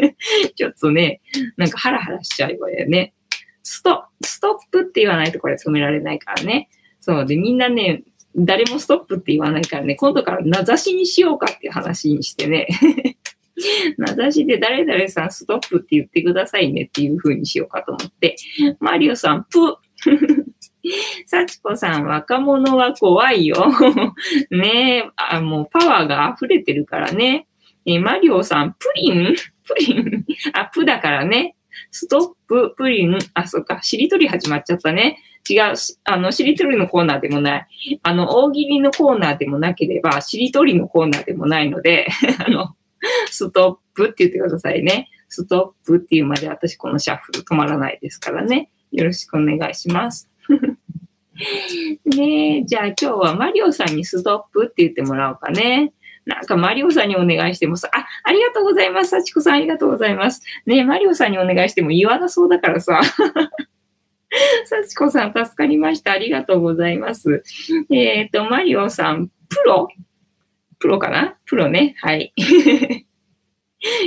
[0.56, 1.20] ちょっとね、
[1.58, 3.12] なんかハラハラしちゃうわよね。
[3.62, 6.68] スト、ストップって言わないとこれ止められないからね。
[7.00, 12.68] そうで、みんなね、誰もストップって言わないからね、今度から名指しにしようかっていう話にしてね。
[13.98, 18.36] 名指しで誰々さんストップって言ってくださいねっていう風にしようかと思って。
[18.80, 19.76] マリオさん、プ
[21.26, 23.66] 幸子さん、若者は怖いよ。
[24.50, 27.46] ねえ、あ、もうパワーが溢れてるからね。
[27.86, 29.34] えマリオさん、プリン？
[29.64, 30.24] プリン？
[30.52, 31.56] あ、プだからね。
[31.90, 33.18] ストップ、プリン？
[33.34, 33.82] あ、そっか。
[33.82, 35.18] しりとり始まっちゃったね。
[35.48, 35.74] 違う。
[36.04, 37.66] あの、しりとりのコーナーでもない。
[38.02, 42.08] あの、大喜利のコーナーでもなければ、しりとりのコーナーでもないので、
[42.46, 42.74] あの、
[43.30, 45.08] ストップって言ってくださいね。
[45.28, 48.70] ストップっていうまで私このシャッフル止まらないですからね。
[48.92, 50.30] よろしくお願いします。
[52.04, 55.92] ねえ、じゃあ今日はマリオさんにストップって言ってもらおうかね。
[56.26, 59.10] なんかマリオさんにお願いしてもさ、あ、ありがとうございます。
[59.10, 60.42] 幸子さんありがとうございます。
[60.64, 63.00] ねえ、マリオさんにお願いしても言わなそうだからさ。
[64.64, 66.12] 幸子さん助かりました。
[66.12, 67.42] ありがとうございます。
[67.90, 69.88] えっ、ー、と、マリオさん、プロ？
[70.78, 71.36] プロかな？
[71.46, 71.94] プロね。
[71.98, 72.32] はい。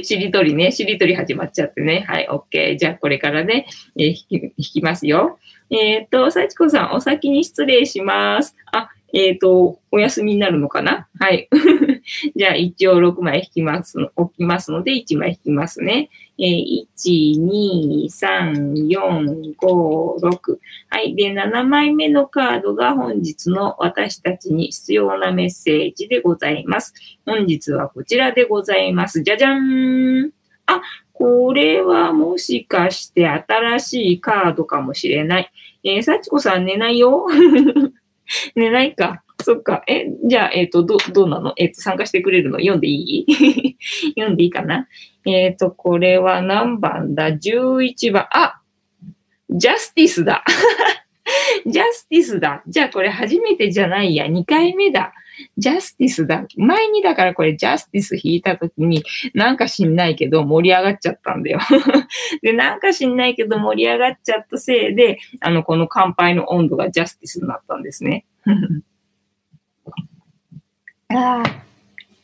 [0.03, 0.71] しりとりね。
[0.71, 2.06] しりとり始まっちゃってね。
[2.08, 2.77] はい、OK。
[2.77, 5.38] じゃあ、これからね、えー、弾き、引きますよ。
[5.69, 8.56] えっ、ー、と、幸子さん、お先に失礼します。
[8.71, 11.08] あ、えっ、と、お休みになるのかな？
[11.19, 11.47] はい。
[12.35, 16.09] じゃあ、一応6枚引きます、置きますので、1枚引きますね。
[16.39, 20.57] えー、1、2、3、4、5、6。
[20.89, 21.15] はい。
[21.15, 26.93] で、7枚目のカードが本日の私たちに必要なメッセージでございます。
[27.25, 29.21] 本日はこちらでございます。
[29.23, 30.31] じゃじゃーん
[30.67, 35.51] あ、これはもしかして新しいカードかもしれない。
[35.83, 37.27] えー、幸子さん寝ないよ
[38.55, 39.23] 寝ないか。
[39.41, 39.84] そっか。
[39.88, 41.54] え、じゃあ、えっ、ー、と、ど、どうなの？
[41.58, 42.60] えっ、ー、と、参加してくれるの？
[42.60, 43.76] 読んでいい？
[44.17, 44.88] 読んでいいかな？
[45.26, 48.28] えっ、ー、と、これは何番だ ?11 番。
[48.32, 48.62] あ
[49.50, 50.43] ジャスティスだ。
[51.65, 52.63] ジャスティスだ。
[52.67, 54.26] じゃあ、これ初めてじゃないや。
[54.26, 55.13] 2回目だ。
[55.58, 56.45] ジャスティスだ。
[56.56, 61.60] 前にだからこれジャスティス弾いた時になんか知んないけど盛り上がっちゃったんだよ。
[62.41, 68.26] で、なんか知んないけど盛り上がっちゃったせいで、あの、この乾杯の温度がジャスティスになったんですね。
[71.09, 71.67] ああ。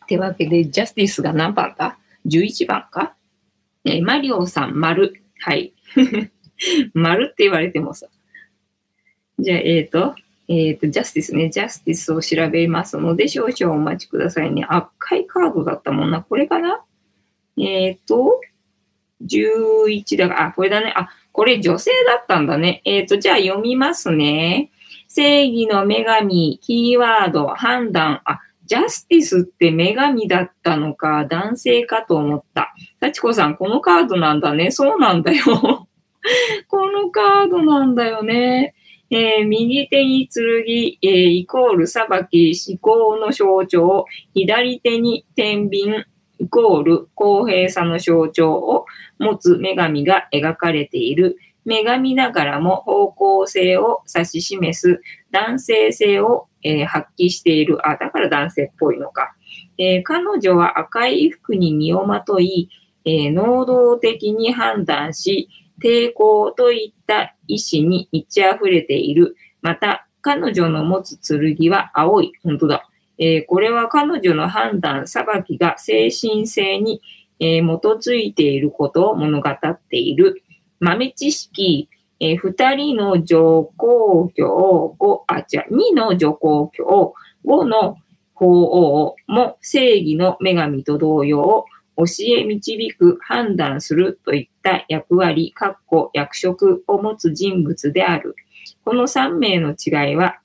[0.04, 3.16] ってわけで、ジャスティスが何番だ ?11 番か？
[3.86, 5.24] えマリオさん、丸。
[5.40, 5.74] はい。
[6.94, 8.08] 丸って言われてもさ。
[9.40, 10.16] じゃあ、えっ、ー、と、
[10.48, 14.66] えっ、ー、と、ジャスティスね、ジャスティスを調べますので、少々お待ちくださいね。
[14.68, 16.22] 赤いカードだったもんな。
[16.22, 16.82] これかな？
[17.58, 18.42] えっ、ー、と、
[19.26, 20.94] 11だから、あ、これだね。
[20.96, 22.82] あ、これ女性だったんだね。
[22.86, 24.72] えっ、と、じゃあ読みますね。
[25.08, 28.22] 正義の女神、キーワード、判断。
[28.26, 32.74] あ、ジャスティスって女神だったのか、男性かと思った。
[33.02, 34.72] 幸子さん、このカードなんだね。
[34.72, 35.44] そうなんだよ。
[36.70, 38.74] このカードなんだよね。
[39.10, 40.44] えー、右手に剣、
[41.02, 46.06] えー、イコール裁き、思考の象徴、左手に天秤、
[46.40, 48.86] イコール公平さの象徴を
[49.20, 51.38] 持つ女神が描かれている。
[51.66, 57.88] 女神ながらも方向性を指し示す男性性を、えー、発揮している。
[57.88, 59.36] あ、だから男性っぽいのか。
[59.78, 62.70] えー、彼女は赤い服に身をまとい、
[63.06, 65.50] えー、能動的に判断し、
[65.84, 69.36] 抵抗といった意志に満ち溢れている。
[69.62, 71.18] また、彼女の持つ
[71.58, 72.32] 剣は青い。
[72.44, 72.90] 本当だ。
[73.18, 77.02] えー、これは彼女の判断、裁きが精神性に、
[77.40, 80.43] えー、基づいていることを物語っている。
[80.84, 87.14] 豆知識、えー、2人の女皇教、5、あ、違う、2の女皇教、
[87.46, 87.98] 5の
[88.34, 91.66] 法王も正義の女神と同様、
[91.96, 92.04] 教
[92.38, 98.36] え導く、判断するといった役割、括弧役職を持つ人物である。
[98.84, 100.40] この3名の違いは、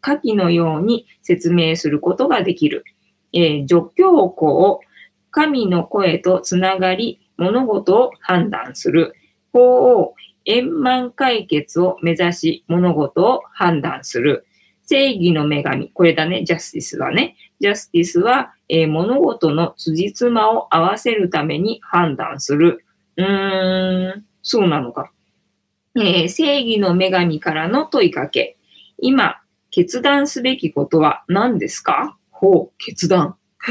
[0.00, 2.84] 下記のように説明することができる。
[3.32, 4.80] えー、助教皇、
[5.30, 9.14] 神の声とつながり、物事を判断する。
[9.56, 10.14] 法王、
[10.44, 14.46] 円満解決を目指し、物事を判断する。
[14.84, 15.88] 正義の女神。
[15.88, 17.36] これだね、ジャスティスはね。
[17.58, 22.84] ジャスティスは、えー、物事の辻褄を合わせるために判断する。
[23.16, 25.10] うーん、そうなのか。
[25.96, 28.58] えー、正義の女神からの問いかけ。
[28.98, 29.40] 今、
[29.70, 32.18] 決断すべきことは何ですか？
[32.30, 33.36] ほう、決断。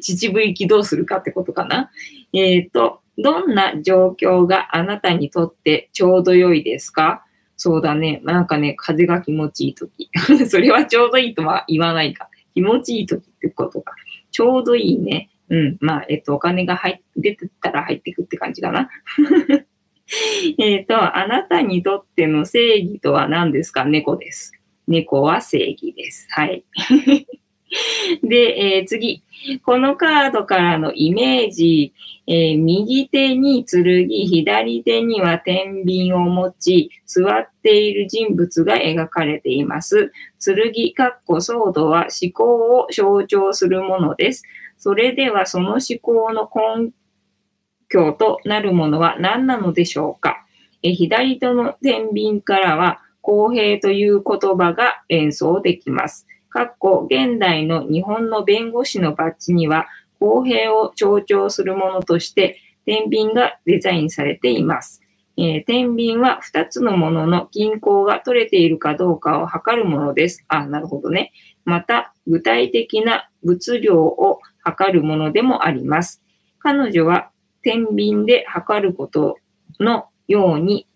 [0.00, 1.90] 秩父行きどうするかってことかな。
[2.34, 7.24] えっ、ー、と、どんな状況があなたにとってちょうど良いですか？
[7.56, 8.20] そうだね。
[8.24, 10.08] なんかね、風が気持ちいいとき。
[10.48, 12.28] それはちょうどいいとは言わないか。
[12.54, 13.94] 気持ちいいときってことか。
[14.30, 15.30] ちょうどいいね。
[15.48, 15.76] うん。
[15.80, 18.88] まあ、えっと、お金が入出てたら入ってくって感じかな。
[20.58, 23.84] えっと、あなたにとっての正義とは何ですか？
[23.84, 24.52] 猫です。
[24.86, 26.28] 猫は正義です。
[26.30, 26.64] はい。
[28.22, 29.22] で、えー、次。
[29.64, 31.92] このカードからのイメージ、
[32.26, 40.12] えー、右手に剣、左手には天秤を持ち、座っている人物が描かれています。
[40.44, 44.42] 剣、かっこソードは思考を象徴するものです。
[44.76, 46.90] それではその思考の根
[47.88, 50.44] 拠となるものは何なのでしょうか。
[50.82, 56.26] えー、左手の天秤からは公平という言葉が連想できます。
[56.50, 59.86] かっこ現代の日本の弁護士のバッジには
[60.18, 65.02] 公平を象徴するものとして天秤がデザインされています。
[65.36, 70.44] えー、天秤は2つのものの均衡が取れているかどうかを測るものです。
[70.48, 71.32] あ、なるほどね。
[71.64, 76.22] また、具体的な物量を測るものでもあります。
[76.58, 77.30] 彼女は
[77.62, 79.36] 天秤で測ること
[79.78, 80.88] のように、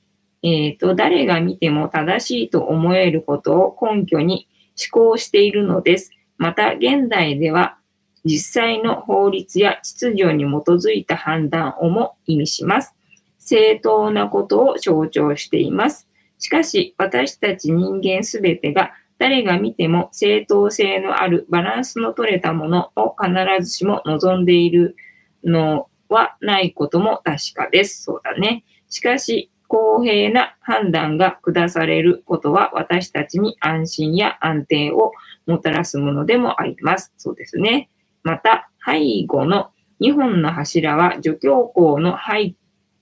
[0.43, 6.11] えっ、ー、と、誰が見ても正しいと思えることを根拠に施行しているのです。
[6.39, 7.79] また、現代では
[8.25, 12.95] 実際の法律や秩序に基づいた判断をも意味します。
[13.39, 16.09] 正当なことを象徴しています。
[16.39, 23.31] しかし、私たち人間すべてが誰が見ても正当性のあるバランスの取れたものを必
[23.65, 24.97] ずしも望んでいる
[25.45, 28.03] のはないことも確かです。
[28.03, 28.65] そうだね。
[28.89, 35.13] しかし、公平な判断が下されることは私たちに安心や安定を
[35.47, 37.11] もたらすものでもあります。
[37.17, 37.89] そうですね。
[38.23, 39.71] また、背後の
[40.03, 42.55] 2本の柱は助教校の背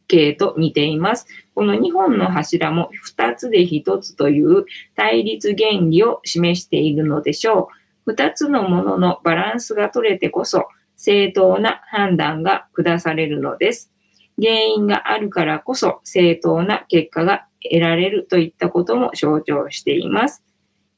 [0.07, 1.27] 景と似ています。
[1.57, 7.69] この2本の柱も2つで1つという対立原理を示しているのでしょ
[8.07, 8.13] う。
[8.13, 13.91] 2つのもののバランスが取れてこそ正当な判断が下されるのです。
[14.41, 20.43] 原因があるからこそ正当な結果が得られるといったことも象徴しています。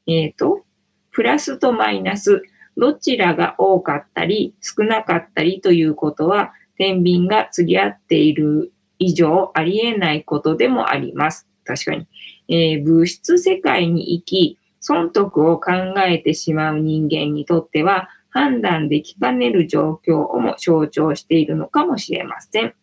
[0.07, 0.63] えっ、ー、と、
[1.11, 2.41] プラスとマイナス、
[2.77, 11.47] どちらが多かったり少なかったりということは、天秤が釣り合っている以上ありえないことでもあります。
[11.65, 12.07] 確かに。
[12.47, 15.71] えー、物質世界に生き、損得を考
[16.05, 22.73] えてしまう人間にとっては、判断できかねる状況をも象徴しているのかもしれません。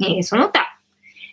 [0.00, 0.78] えー、その他、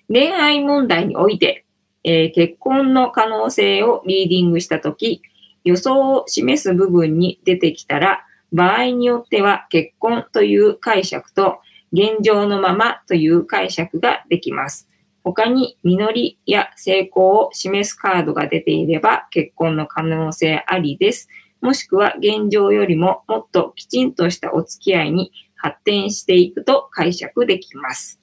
[0.07, 1.65] 恋愛問題において、
[2.03, 5.21] えー、結婚の可能性をリーディングしたとき、
[5.63, 11.59] 予想を示す部分に出てきたら、場合によっては結婚という解釈と
[11.91, 14.89] 現状のままという解釈ができます。
[15.23, 21.29] 他に実りや成功を示すカードが出ていれば結婚の可能性ありです。
[21.61, 28.22] もしくは現状よりももっときちんとしたお付き合いに発展していくと解釈できます。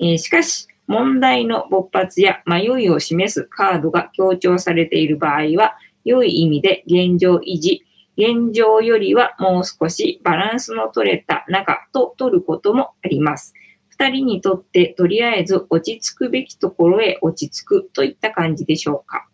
[0.00, 7.84] えー、しかし、問題の勃発や迷いを示すカードが強調されている場合は、良い意味で現状維持、
[8.16, 13.54] 現状よりはもう少しバランスの取れた中と取ることもあります。
[13.88, 19.28] 二人にとってとりあえず落ち着くべきところへ落ち着くといった感じでしょうか。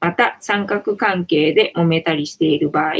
[0.00, 2.94] また、三角関係で揉めたりしている場合、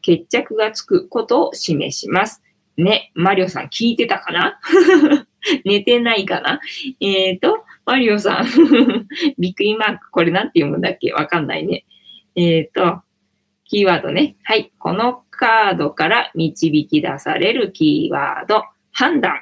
[0.00, 2.42] 決着がつくことを示します。
[2.76, 4.60] ね、マリオさん聞いてたかな？
[5.64, 6.60] 寝てないかな？
[7.00, 8.46] えっ、ー、と、マリオさん
[9.38, 11.12] びっくりマーク、これなんて読むんだっけ？
[11.12, 11.84] わかんないね。
[12.34, 13.02] えっ、ー、と、
[13.64, 14.36] キーワードね。
[14.44, 14.72] はい。
[14.78, 19.40] このカードから導き出されるキーワード、判断。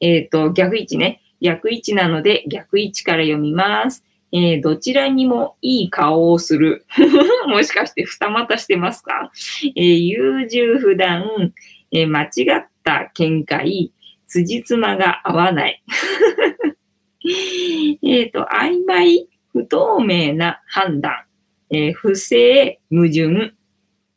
[0.00, 1.20] えっ、ー、と、逆位置ね。
[1.40, 4.04] 逆位置なので逆位置から読みます。
[4.30, 6.86] えー、どちらにもいい顔をする。
[7.48, 9.30] もしかして二股してますか、
[9.76, 11.52] えー、優柔不断、
[11.90, 13.92] えー、間違った見解、
[14.32, 15.82] 辻褄が合わない。
[18.02, 21.24] えっと、曖昧、不透明な判断、
[21.70, 23.52] えー、不正、矛盾。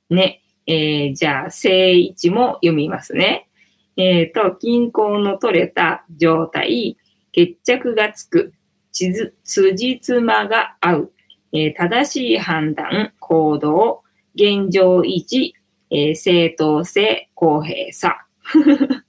[0.09, 0.41] ね。
[0.67, 3.49] えー、じゃあ、正位置も読みますね。
[3.97, 6.97] えっ、ー、と、均衡の取れた状態、
[7.31, 8.53] 決着がつく、
[8.91, 11.11] 地図、辻褄が合う、
[11.51, 14.01] えー、正しい判断、行動、
[14.33, 15.53] 現状維持、
[15.91, 18.25] えー、正当性、公平さ。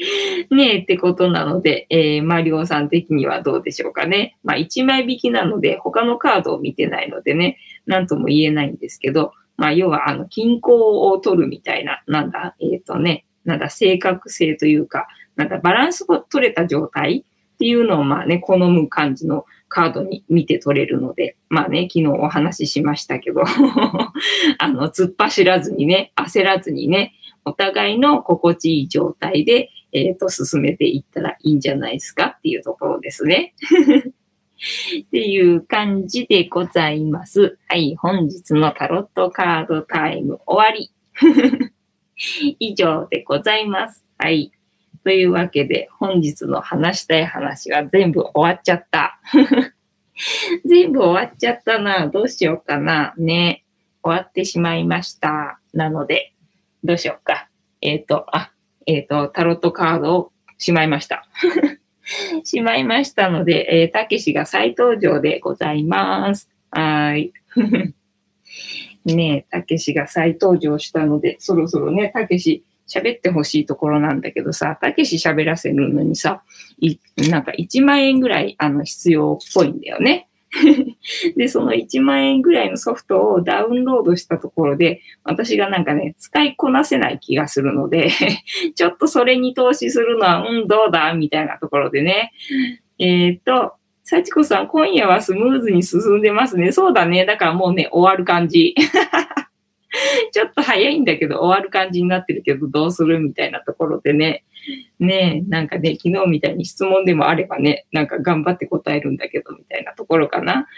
[0.50, 4.36] ねえってことなので、えー、マリオさん的にはどうでしょうかね。
[4.42, 17.24] まあ、1枚引きなので、他のカードを見てないのでね、なんとも言えないんですけど、まあ、要は、あの、均衡を取るみたいな、なんだ、えっ、ー、とね、なんだ、正確性というか、なんだ、バランスが取れた状態
[17.54, 23.42] っていうのを、まあね、好む感じのカードに見て取れるので、まあね、昨日お話ししましたけど
[24.58, 33.54] あの、突っ走らずにね、焦らずにね、お互いの心地いい状態で、えっ、ー、と、進めていったらいいんじゃないですかっていうところですね。
[35.00, 37.58] っていう感じでございます。
[37.68, 40.92] はい、本日のタロットカードタイム終わり。
[42.58, 44.04] 以上でございます。
[44.18, 44.52] はい。
[45.02, 49.18] というわけで、本日の話したい話は全部終わっちゃった。
[50.66, 52.08] 全部終わっちゃったな。
[52.08, 53.14] どうしようかな。
[53.16, 53.64] ね。
[54.02, 55.60] 終わってしまいました。
[55.72, 56.34] なので、
[56.84, 57.48] どうしようか。
[57.80, 58.52] えっ、ー、と、あ、
[58.86, 61.26] えっ、ー、と、タロットカードをしまいました。
[62.44, 66.50] しまいましたので、え、たけしが再登場でございます。
[66.70, 67.32] はい。
[69.04, 76.42] ねえ、たけしが再登場したので、そろそろね、たけし喋ってほしいところなんだけどさ、たけし喋らせるのにさ、
[77.30, 80.28] なんか1万円ぐらいあの必要っぽいんだよね。
[81.36, 88.10] で、その1万円ぐらいのソフトをダウンロードしたところで、私がなんかね、使いこなせない気がするので
[88.74, 91.14] ちょっとそれに投資するのは、うん、どうだ？
[91.14, 92.32] みたいなところでね。
[92.98, 96.72] えっ、と、幸子さん、今夜はスムーズに進んでますね。
[96.72, 97.24] そうだね。
[97.24, 98.74] だからもうね、終わる感じ。
[100.32, 104.44] ちょっと早いんだけど、終わる感じになってるけど、どうするみたいなところでね。
[104.98, 110.68] ねえ、なんかね、昨日みたいに質問でもあればね、なんか頑張って答えるんだけど、みたいなところかな。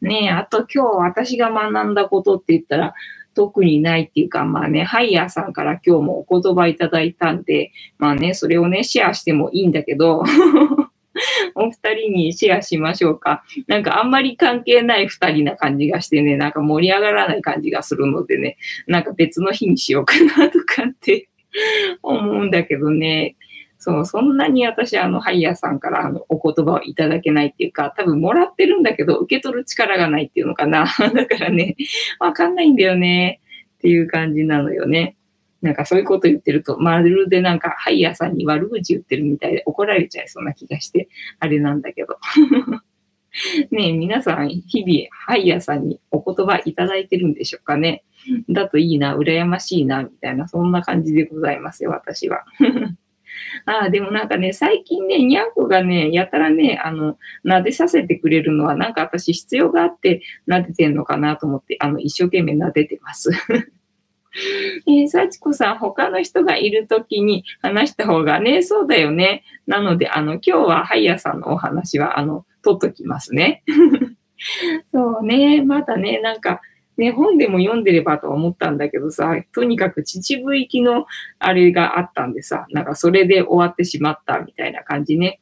[0.00, 2.94] ねえ、あと今日私が学んだことって言ったら、
[3.34, 10.22] 特にないっていうか、まあね、ハイヤーさんから今日もお言葉いただいたんで、まあね、それをね、シェアしてもいいんだけど、
[11.54, 13.44] お二人にシェアしましょうか。
[13.66, 18.56] なんかあんまり関係ない二人な感じがしてね、なんか盛り上がらない感じがするのでね、
[18.86, 21.28] なんか別の日にしようかなとかって
[22.02, 23.36] 思うんだけどね。
[23.78, 30.86] そう、そんなに私、あの、ハイヤーさんからあのお言葉をいただけないっていうか、多分もらってるんだけど、受け取る力がないっていうのかな。
[31.14, 31.74] だからね、
[32.20, 33.40] わかんないんだよね。
[33.78, 35.16] っていう感じなのよね。
[35.62, 41.08] なんかそういうこと言ってると、まるでなんかハイヤーさんに悪口言ってるみたいで怒られちゃいそうな気がして、
[41.38, 42.18] あれなんだけど。
[43.70, 48.04] ねえ、皆さん、日々、ハイヤーさんにお言葉いただいてるんでしょうかね。
[48.50, 52.44] だといいな、羨ましいな、みたいな、そんな感じでございますよ、私は。
[53.64, 63.30] ああ、でもなんかね、最近ね、にゃんこがね、やたらね、あの、撫でさせてくれるのは、なんか私必要があって撫でてんのかなと思って、あの、一生懸命撫でてます。
[64.86, 69.44] えー、幸子さん、他の人がいるときに話した方がね、そうだよね。
[69.66, 73.62] なので、あの、今日はハイヤーさんのお話は、あの、取っときますね。
[74.92, 76.60] そうね、まだね、なんか、
[76.96, 81.06] ね、本でも読んでればと思ったんだけどさ、とにかく秩父行きの
[81.38, 85.40] あれがあったんでさ、なんかそれで終わってしまったみたいな感じね。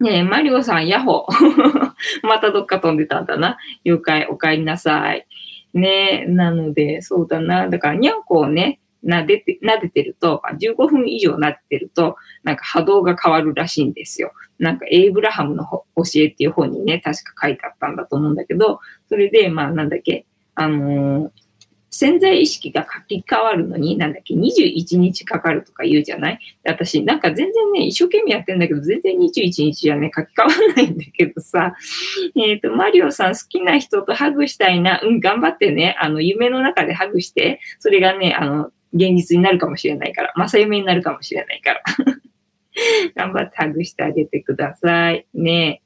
[0.00, 1.92] ねえ、マリオさん、ヤホー。
[2.26, 3.56] またどっか飛んでたんだな。
[3.84, 5.26] 了解、お帰りなさい。
[5.74, 7.68] ねなので、そうだな。
[7.68, 14.32] だから、にゃんこをね、撫でて、撫でてると、15分以上撫でてると、なんか波動が変わるらしいんですよ。
[14.58, 15.84] なんか、エイブラハムの教
[16.16, 21.30] えっていう本にね、確か書いてあったんだと思うんだけど、それで、まあ、なんだっけ、あのー、
[21.94, 26.38] 潜在意識が書き換わるのに、なんだっけ、21日かかるとか言うじゃない？
[26.64, 31.74] 私、なんか全然ね、一生懸命やってんだけど、全然21日じゃね、書き換わらないんだけどさ、
[32.34, 41.82] えっ、ー、と、マリオさん好きな人とハグしたいな、うん、頑張ってね、あの、夢の中でハグして、それがね、あの、現実になるかもしれないから、正夢になるかもしれないから。
[43.16, 45.26] 頑張ってハグしてあげてください。
[45.34, 45.81] ね。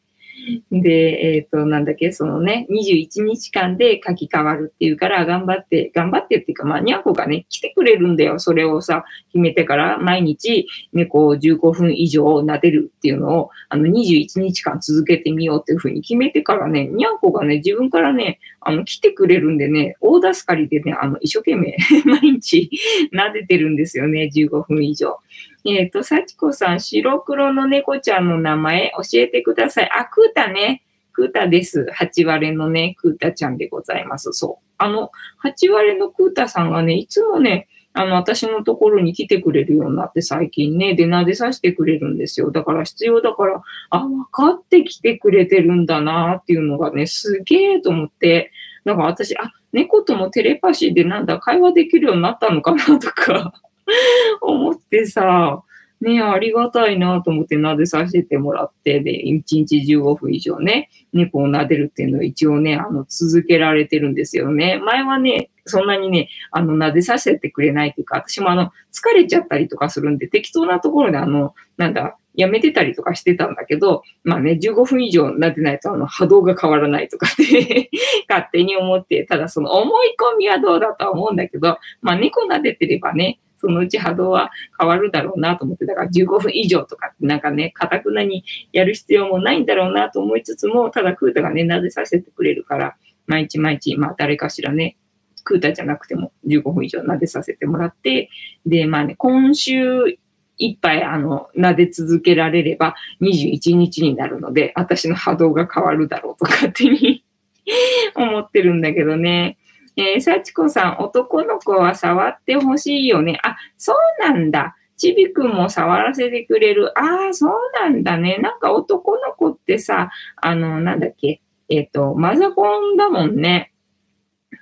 [0.71, 8.39] で、えっ、ー、と、なんだっけ、そのね、21日間で書き換わるっていうから、頑張って、頑張ってっていうか、まあ、にゃんこがね、来てくれるんだよ。
[8.39, 22.69] それをさ、決めてから、毎日、猫を15分以上撫でるっていうのを、あの、21日間続けてみようっていうふうに決めてからね、にゃんこがね、自分からね、あの、来てくれるんでね、大助かりでね、あの、一生懸命 毎日
[23.15, 25.19] 撫でてるんですよね、15分以上。
[25.65, 29.91] えっ、ー、と、幸子さん、白黒の猫ちゃんの名前教えてください。
[29.91, 30.83] あ、クータね。
[31.13, 31.87] クータです。
[31.97, 34.33] 8割のね、クータちゃんでございます。
[34.33, 34.67] そう。
[34.79, 35.11] あの、
[35.45, 37.69] 8割のクータさんがね、いつもね、
[37.99, 42.51] あの、私のところに来てくれるようになって最近ね、で、撫でさせてくれるんですよ。
[42.51, 48.53] だから必要だから、あ、分かってきてくれてるんだなっていうのがね、すげえと思って、
[48.85, 53.55] なんか私、あ、猫ともテレパシーでなんだ、会話できるようになったのかなとか
[54.43, 55.63] 思ってさ、
[56.01, 64.79] ねありがたいなと思って撫でさせてもらって、で、1日15分以上ね、猫を撫でるっていうのを一応ね、あの、続けられてるんですよね。
[64.79, 77.91] 前はね、そんなにね、あの、撫でさせてくれないっていうか、私もあの、疲れちゃったりとかするんで、適当なところであの、なんだ、やめてたりとかしてたんだけど、まあね、15分以上撫でないとあの波動が変わらないとかって
[78.29, 92.97] 勝手に思って、ただその思い込みはどうだとは思うんだけど、まあ猫撫でてればね、そのうち波動は変わるだろうなと思って、だから15分以上とかなんかね、かたくなにやる必要もないんだろうなと思いつつも、ただクータがね、撫でさせてくれるから、
[93.27, 94.97] 毎日毎日、まあ誰かしらね、
[95.45, 98.31] クータじゃなくても15分以上撫でさせてもらって、
[98.67, 100.19] で、まあね、今週
[100.59, 107.25] いっぱい、あの、撫で続けられれば21日になるので、私の波動が変わるだろうと勝手に
[108.15, 109.59] 思ってるんだけどね。
[109.97, 113.39] えー、幸子さん、男の子は触ってほしいよね。
[113.43, 114.77] あ、そうなんだ。
[114.97, 116.99] ちびくんも触らせてくれる。
[116.99, 118.39] ああ、そうなんだね。
[118.39, 121.41] なんか男の子ってさ、あの、なんだっけ。
[121.69, 123.73] えっ、ー、と、マザコンだもんね。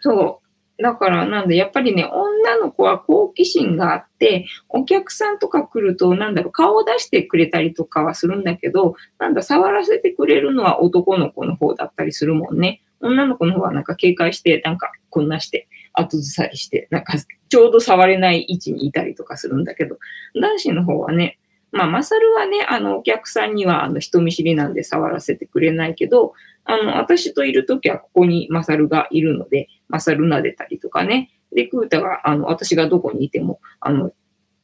[0.00, 0.82] そう。
[0.82, 12.82] だから、なんだ、やっぱりね、女の子は好奇心があって、お客さんとか来ると、なんだろう、顔を出してくれたりとかはするんだけど、なんだ、触らせてくれるのは男の子の方だったりするもんね。
[13.04, 17.14] 女の子の方はなんか警戒して、なんかこんなして、後ずさりして、なんか
[17.48, 19.98] ちょうど触れない位置にいたりとかするんだけど、
[20.40, 21.38] 男子の方はね、
[21.70, 26.34] まあ、マサルはね、あの、お客さんには、あの、人見知りなんで触らせてくれないけど、
[26.64, 31.30] あの、私といるときはここにマサルがいるので、マサル撫でたりとかね。
[31.52, 34.12] で、クータが、あの、私がどこにいても、あの、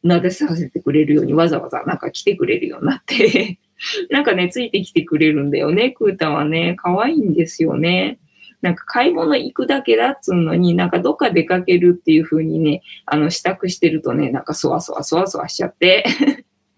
[0.05, 3.59] 撫でさせてくれるようにわざわざなんか来てくれるようになって
[4.11, 6.75] なんかね、ついてきてくれるんだよね、クータはね。
[6.79, 8.19] 可愛いんですよね。
[8.63, 16.05] なんか買い物行くだけだっつうのに、なんかどっか出かけるっていう風にね、あの、支度してるとね、なんかそわそわそわそわしちゃって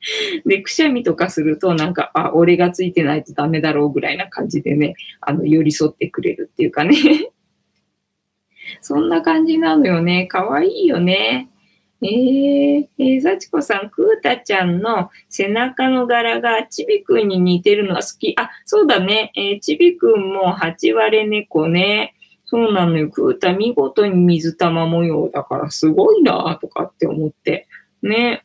[0.46, 6.96] で、くしゃみとかすると、なんか、あ、俺がついてないとダメだろうぐらいな感じでね、あの、寄り添ってくれるっていうかね
[8.80, 10.26] そんな感じなのよね。
[10.26, 11.48] かわいいよね。
[12.02, 18.34] えー、え、幸子さん、クータちゃんの背中の柄がちびくんに似てるのは好き。
[18.36, 19.32] あ、そうだね。
[19.36, 22.14] えー、ちびくんも八割猫ね。
[22.44, 23.08] そうなのよ。
[23.08, 27.68] クータ見事に水玉模様だからすごいなとかって思って。
[28.02, 28.44] ね。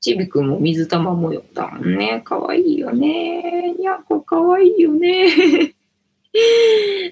[0.00, 2.20] ちびくんも水玉模様だもんね。
[2.20, 3.72] かわいいよね。
[3.72, 5.74] にゃんこかわいいよね。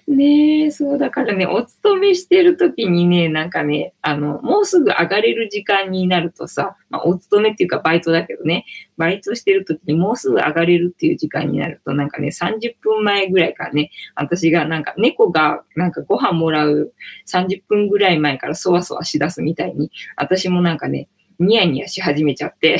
[0.08, 8.66] ねえ、そうだからね、お勤めしてる時にね、なんかね、あの、もうすぐ上がれる時間になるとさ、まあ、お勤めっていうかバイトだけどね、
[8.96, 16.92] バイトしてる時にもうすぐ上がれるっていう時間になると、なんかね、30分前ぐらいからね、私がなんか猫がなんかご飯もらう
[17.28, 21.08] 30分ぐらい前からそわそわしだすみたいに、私もなんかね、
[21.38, 22.78] ニヤニヤし始めちゃって。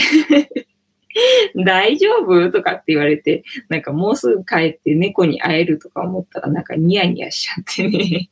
[1.65, 2.51] 大丈夫？
[2.51, 8.31] とかって言われて、なんかもうすぐ帰って猫に会えるとか思ったらなんかニヤニヤしちゃってね。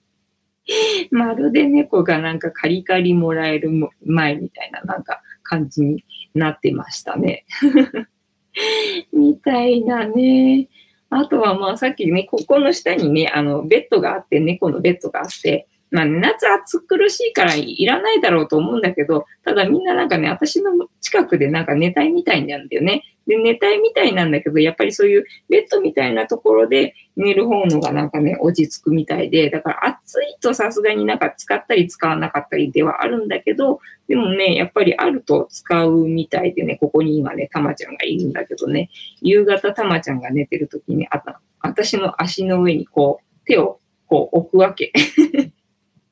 [1.10, 3.70] まるで猫がなんかカリカリもらえる
[4.04, 6.04] 前みたいななんか感じに
[6.34, 7.44] なってましたね。
[9.12, 10.68] みたいなね。
[11.12, 23.02] あとはまあさっきね、ここの下にね、あのベッドがあって、猫のベッドがあって、まあ、夏暑苦しいからいらないだろうと思うんだけど、ただみんななんかね、私の近くでなんか寝たいみたいなんだよね。
[23.26, 38.90] で、寝たいみたいなんだけど、やっぱりそういうベッドみたいなところで寝る方のがなんかね、落ち着くみたいで、だから暑いとさすがになんか使ったり使わなかったりではあるんだけど、でもね、やっぱりあると使うみたいでね、ここに今ね、たまちゃんがいるんだけどね、
[39.22, 44.92] 夕方たまちゃんが寝てる時に、あた私の足の上にこう、手をこう置くわけ。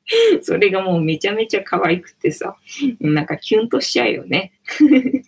[0.41, 2.55] それがもうめちゃめちゃ可愛くてさ、
[2.99, 4.53] なんかキュンとしちゃうよね。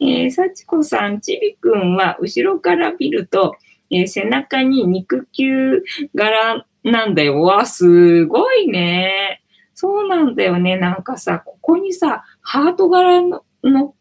[0.00, 3.56] えー、幸子さん、ちびくんは後ろから見ると、
[3.90, 5.82] えー、背中に肉球
[6.14, 7.42] 柄なんだよ。
[7.42, 9.42] わ、すごいね。
[9.74, 10.76] そうなんだよね。
[10.76, 13.94] なんかさ、ここにさ、ハート柄のの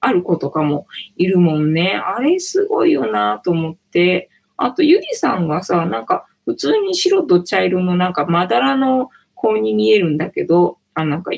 [0.00, 0.86] ある子とかも
[1.16, 1.94] いるもんね。
[1.94, 4.30] あれすごいよなと思って。
[4.56, 11.30] あと、ゆりさんがさ、なんか普通に白と茶色のなんかまだらのこうに見えるんだけど、あなんか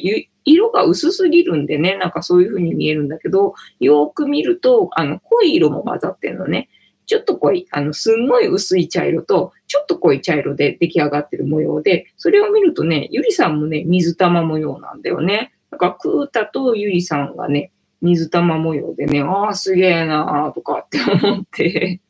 [0.45, 6.69] 色が薄すぎるんでね、なんかそういう風に見えるんだけど、よーく見ると、あの、濃い色も混ざってるのね。
[7.07, 15.53] ちょっと濃い、あの、すんごい薄い茶色と、ちょっと濃い茶色で出来上がってる模様で、それを見るとね、ゆりさんもね、水玉模様なんだよね。
[15.71, 22.01] だから、クータとゆりさんがね、水玉模様でね、ああ、すげえなーとかって思って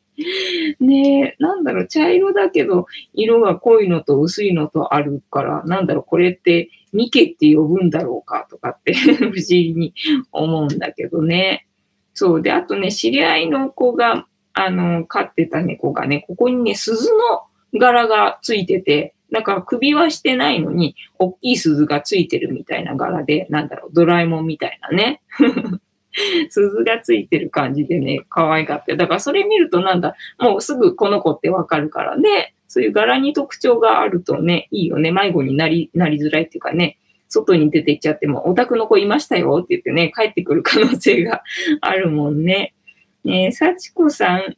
[0.79, 9.93] ねえ、なんだろう、茶色だけど、色が濃いのと薄いのとあるから、なんだろう、これってミケって呼ぶんだろうかとかって 不思議に
[10.31, 11.67] 思うんだけどね。
[12.13, 12.41] そう。
[12.41, 25.21] で、あとね、知り合いの子が、あの、飼ってた猫がね、ここにね、鈴の柄がついてて、だか首はしてないのに、大きい鈴がついてるみたいな柄で、なんだろう、ドラえもんみたいなね。
[26.49, 28.95] 鈴がついてる感じでね、可愛かった。
[28.95, 35.11] だからそれ見るとなんだ、もうすぐこの子ってわかるからね、そういう柄に特徴があるとね、いいよね。
[35.11, 36.97] 迷子になり、なりづらいっていうかね、
[37.27, 41.43] 外に出て行っちゃっても、お宅の子いましたよって言ってね、帰ってくる可能性が
[41.81, 42.73] あるもんね。
[43.23, 44.55] ね幸子さん、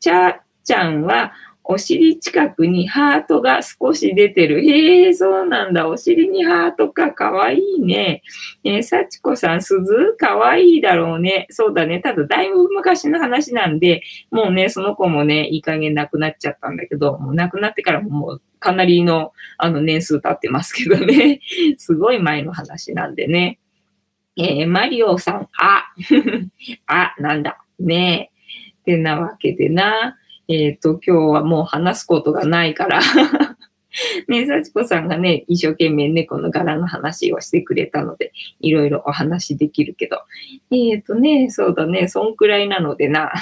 [0.00, 1.32] ちゃちゃんは
[1.68, 4.64] お尻近くにハートが少し出てる。
[4.64, 5.88] へえ、そうなんだ。
[5.88, 7.12] お尻にハートか。
[7.12, 8.22] かわいいね。
[8.62, 11.46] えー、幸子さん、鈴かわいいだろうね。
[11.50, 12.00] そうだね。
[12.00, 21.40] ただ、だいぶ昔の話なんで、もうね、その子もね、いい加減亡くなっちゃったんだけど、もう亡くなってからももうかなりのあの年数経ってますけどね。
[21.78, 23.58] すごい前の話なんでね。
[24.36, 25.86] えー、マリオさん、あ、
[26.86, 27.58] あ、なんだ。
[27.80, 28.36] ねえ。
[28.82, 30.16] ってなわけでな。
[30.48, 33.00] えっ、ー、と、今日はもう話すことがないから
[34.28, 40.18] ね、幸子さんがね、一生懸命猫の柄の話をしてくれたので、いろいろお話できるけど。
[40.70, 43.32] えっ、ー、とね、そうだね、そんくらいなのでな。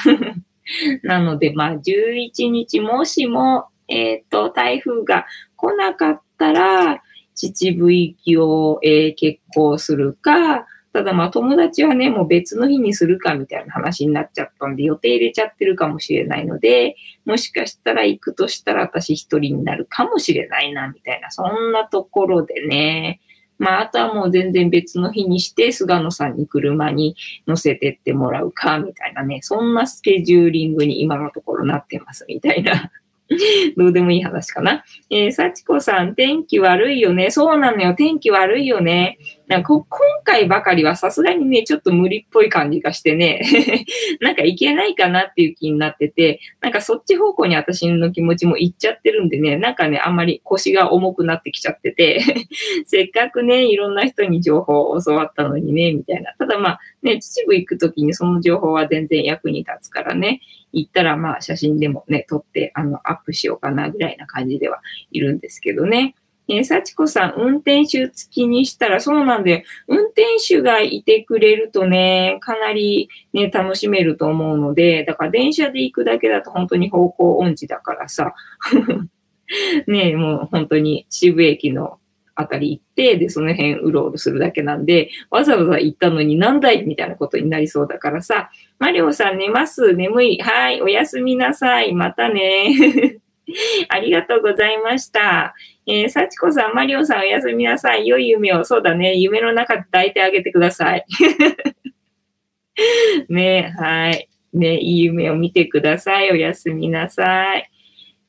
[1.02, 5.26] なので、まあ、11日、もしも、えっ、ー、と、台風が
[5.56, 7.02] 来なかったら、
[7.34, 23.20] 秩父行きを、えー、結構するか、ただまあ友達はね、もう別の日にするかみたいな話になっちゃったんで予定入れちゃってるかもしれないので、もしかしたら行くとしたら私一人になるかもしれないな、みたいな、そんなところでね。
[23.58, 27.16] まあ、あとはもう全然別の日にして、菅野さんに車に
[27.48, 32.92] 乗せてってもらうか、みたいなね、そんなスケジューリングに今のところなってます、みたいな。
[33.76, 34.84] どうでもいい話かな。
[35.10, 37.30] えー、幸子さん、天気悪いよね。
[37.30, 37.94] そうなのよ。
[37.94, 39.18] 天気悪いよね。
[39.54, 39.86] なんか今
[40.24, 43.40] 回ばかりはさすがにね、ちょっと無理っぽい感じがしてね、
[44.20, 52.20] なんかいけないかなっていう気になってて、なんかそっち方向に私の気持ちもいっちゃってるんでね、なんかね、あんまり腰が重くなってきちゃってて、
[52.84, 56.34] せっかくね、いろんな人に情報を教わったのにね、みたいな。
[56.36, 60.40] ただまあ、ね、秩父行くときにその情報は全然役に立つからね、
[60.72, 64.80] 行ったらまあ写真でもね、撮って、あの、アップしようかなぐらいな感じでは
[65.12, 66.16] いるんですけどね。
[66.48, 78.34] えー、幸子さん、運転手付きにしたら、そうなんで、運転手がいてくれるとね、かなりね、楽しめると思うので、だから電車で行くだけだと本当に方向音痴だからさ、
[79.86, 81.98] ね、もう本当に渋駅の
[82.34, 91.94] あたり行って、で、その辺うろうろするだけなんで、わざわざ行ったのに何だいみたいなことになりそうだからさ、マリオさん寝ます眠いはい、おやすみなさい。
[91.94, 93.18] またね。
[93.88, 95.54] ありがとうございました。
[95.86, 98.06] えー、幸子さん、マリオさんおやすみなさい。
[98.06, 98.64] 良い夢を。
[98.64, 99.14] そうだね。
[99.16, 101.04] 夢の中で抱いてあげてください。
[103.28, 104.28] ねはい。
[104.52, 106.30] ねいい夢を見てください。
[106.30, 107.70] おやすみなさい。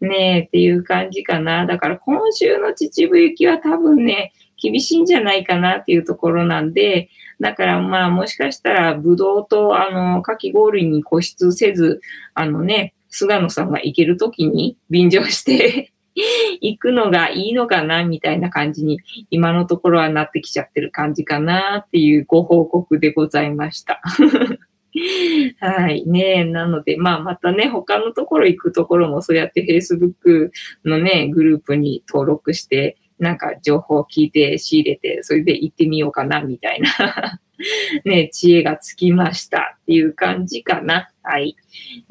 [0.01, 1.65] ねっていう感じかな。
[1.65, 7.09] だから今週の秩父行きは多分ね、厳しいんじゃないかなっていうところなんで、
[7.39, 12.01] だからまあもしかしたらブドウとあの、かき氷に固執せず、
[12.33, 15.93] あのね、菅野さんが行けるときに便乗して
[16.59, 18.99] 行くのがいいのかなみたいな感じに
[19.29, 24.01] 今のところはなってきちゃってる感じかなっていうご報告でございました。
[25.59, 26.05] はい。
[26.05, 30.51] ねなので、まあ、またね、他のところ行くところもそうやって Facebook
[30.83, 37.39] のね、グループに登録して、なんか情報を聞いて仕入れて、それで行ってみようかな、みたいな
[38.05, 41.09] ね、知恵がつきましたっていう感じかな。
[41.27, 41.55] はい。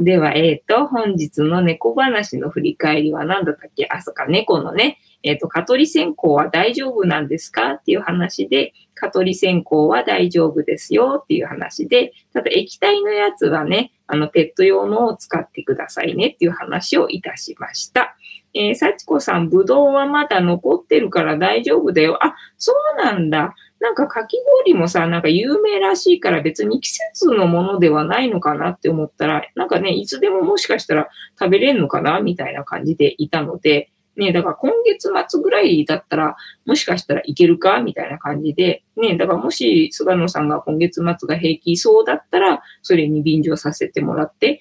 [0.00, 3.86] では、えっ、ー、と、本日の猫話の振り返りは何だったっけ？
[3.88, 7.74] あ、そっか、猫のね、えっ、ー、と、蚊取り線香は大丈夫なんですか？
[7.74, 18.16] っていう話で、蚊取り線香は大丈夫ですよっていう話で、ただ液体のやつはね、あの、ペット用のを使ってくださいねっていう話をいたしました。
[18.52, 22.18] えー、幸子さん、ぶどうはまだ残ってるから大丈夫だよ。
[22.24, 23.54] あ、そうなんだ。
[23.85, 44.61] なんかかき氷もさ、なんか有名らしいから別に季節のものではないのかなって思ったら、なんかね、いつでももしかしたら食べれんのかなみたいな感じでいたので、ね、だから今月末ぐらいだったら、もしかしたらいけるかみたいな感じで、ね、だからもし菅野さんが今月末が平気そうだったら、それに便乗させてもらって、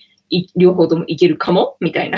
[0.58, 2.18] 両方ともいけるかもみたいな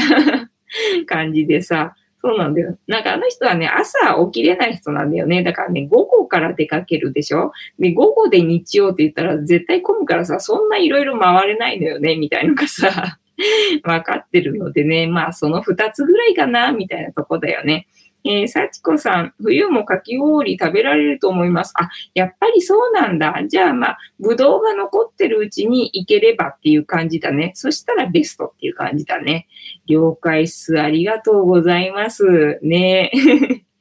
[1.06, 1.94] 感じでさ、
[2.28, 2.76] そうなんだよ。
[2.88, 5.44] なんかあの人はね、朝起きれない人なんだよね。
[5.44, 7.52] だからね、午後から出かけるでしょ？
[7.78, 13.20] で、午後で日曜って言ったら絶対混むからさ、そんないろいろ回れないのよね、みたいなのがさ、
[13.84, 17.86] わかってるのでね、まあその二つぐらいかな、みたいなとこだよね。
[18.26, 21.74] えー、幸子さん、冬もかき氷食べられると思います。
[21.76, 23.36] あ、やっぱりそうなんだ。
[23.48, 27.52] じゃあまあ、ぶどうが残ってるうちに行ければっていう感じだね。
[27.56, 29.48] そしたらベストっていう感じだね。
[29.88, 30.80] 了解っす。
[30.80, 32.60] ありがとうございます。
[32.64, 33.12] ね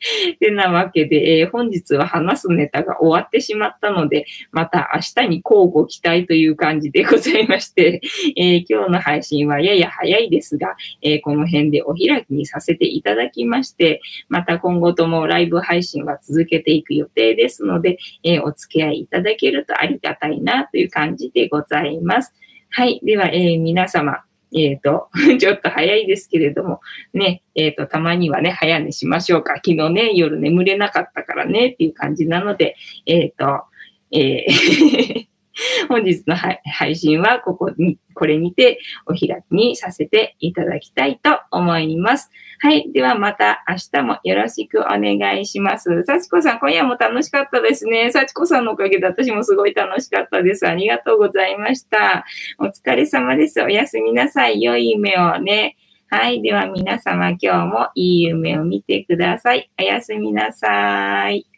[0.39, 8.01] てなわけで、えー、本日は話すネタが終わってしまったので、また明日に交互期待という感じでございまして、
[8.37, 22.35] えー、今日の配信はやや早いですが、えー、この辺でお開きにさせていただきまして、また今後ともライブ配信は続けていく予定ですので、えお付き合いいただけるとありがたいなという感じでございます。
[22.71, 23.01] はい。
[23.05, 24.25] では、え皆様、
[24.55, 26.81] えっ、ー、と、 ちょっと早いですけれども、
[27.13, 29.55] ね、えっ、ー、と、たまにはね、早寝しましょうか。
[29.57, 32.77] 昨日ね、夜眠れなかったからね、っていう感じなので、
[33.07, 33.65] えっ、ー、と、
[34.13, 35.34] えー
[35.89, 42.31] 本日の配信はここに、これにてお開きにさせていただきたいと思います。
[42.61, 42.91] はい。
[42.93, 46.03] ではまた明日もよろしくお願いします。
[46.05, 48.11] 幸子さん、今夜も楽しかったですね。
[48.11, 50.67] 幸子さんのおかげで私もすごい楽しかったです。
[50.67, 52.25] ありがとうございました。
[52.59, 53.61] お疲れ様です。
[53.63, 54.63] おやすみなさい。
[54.63, 55.77] 良い夢をね。
[56.09, 56.43] はい。
[56.43, 59.71] では皆様今日もいい夢を見てください。
[59.79, 61.54] おやすみなさい。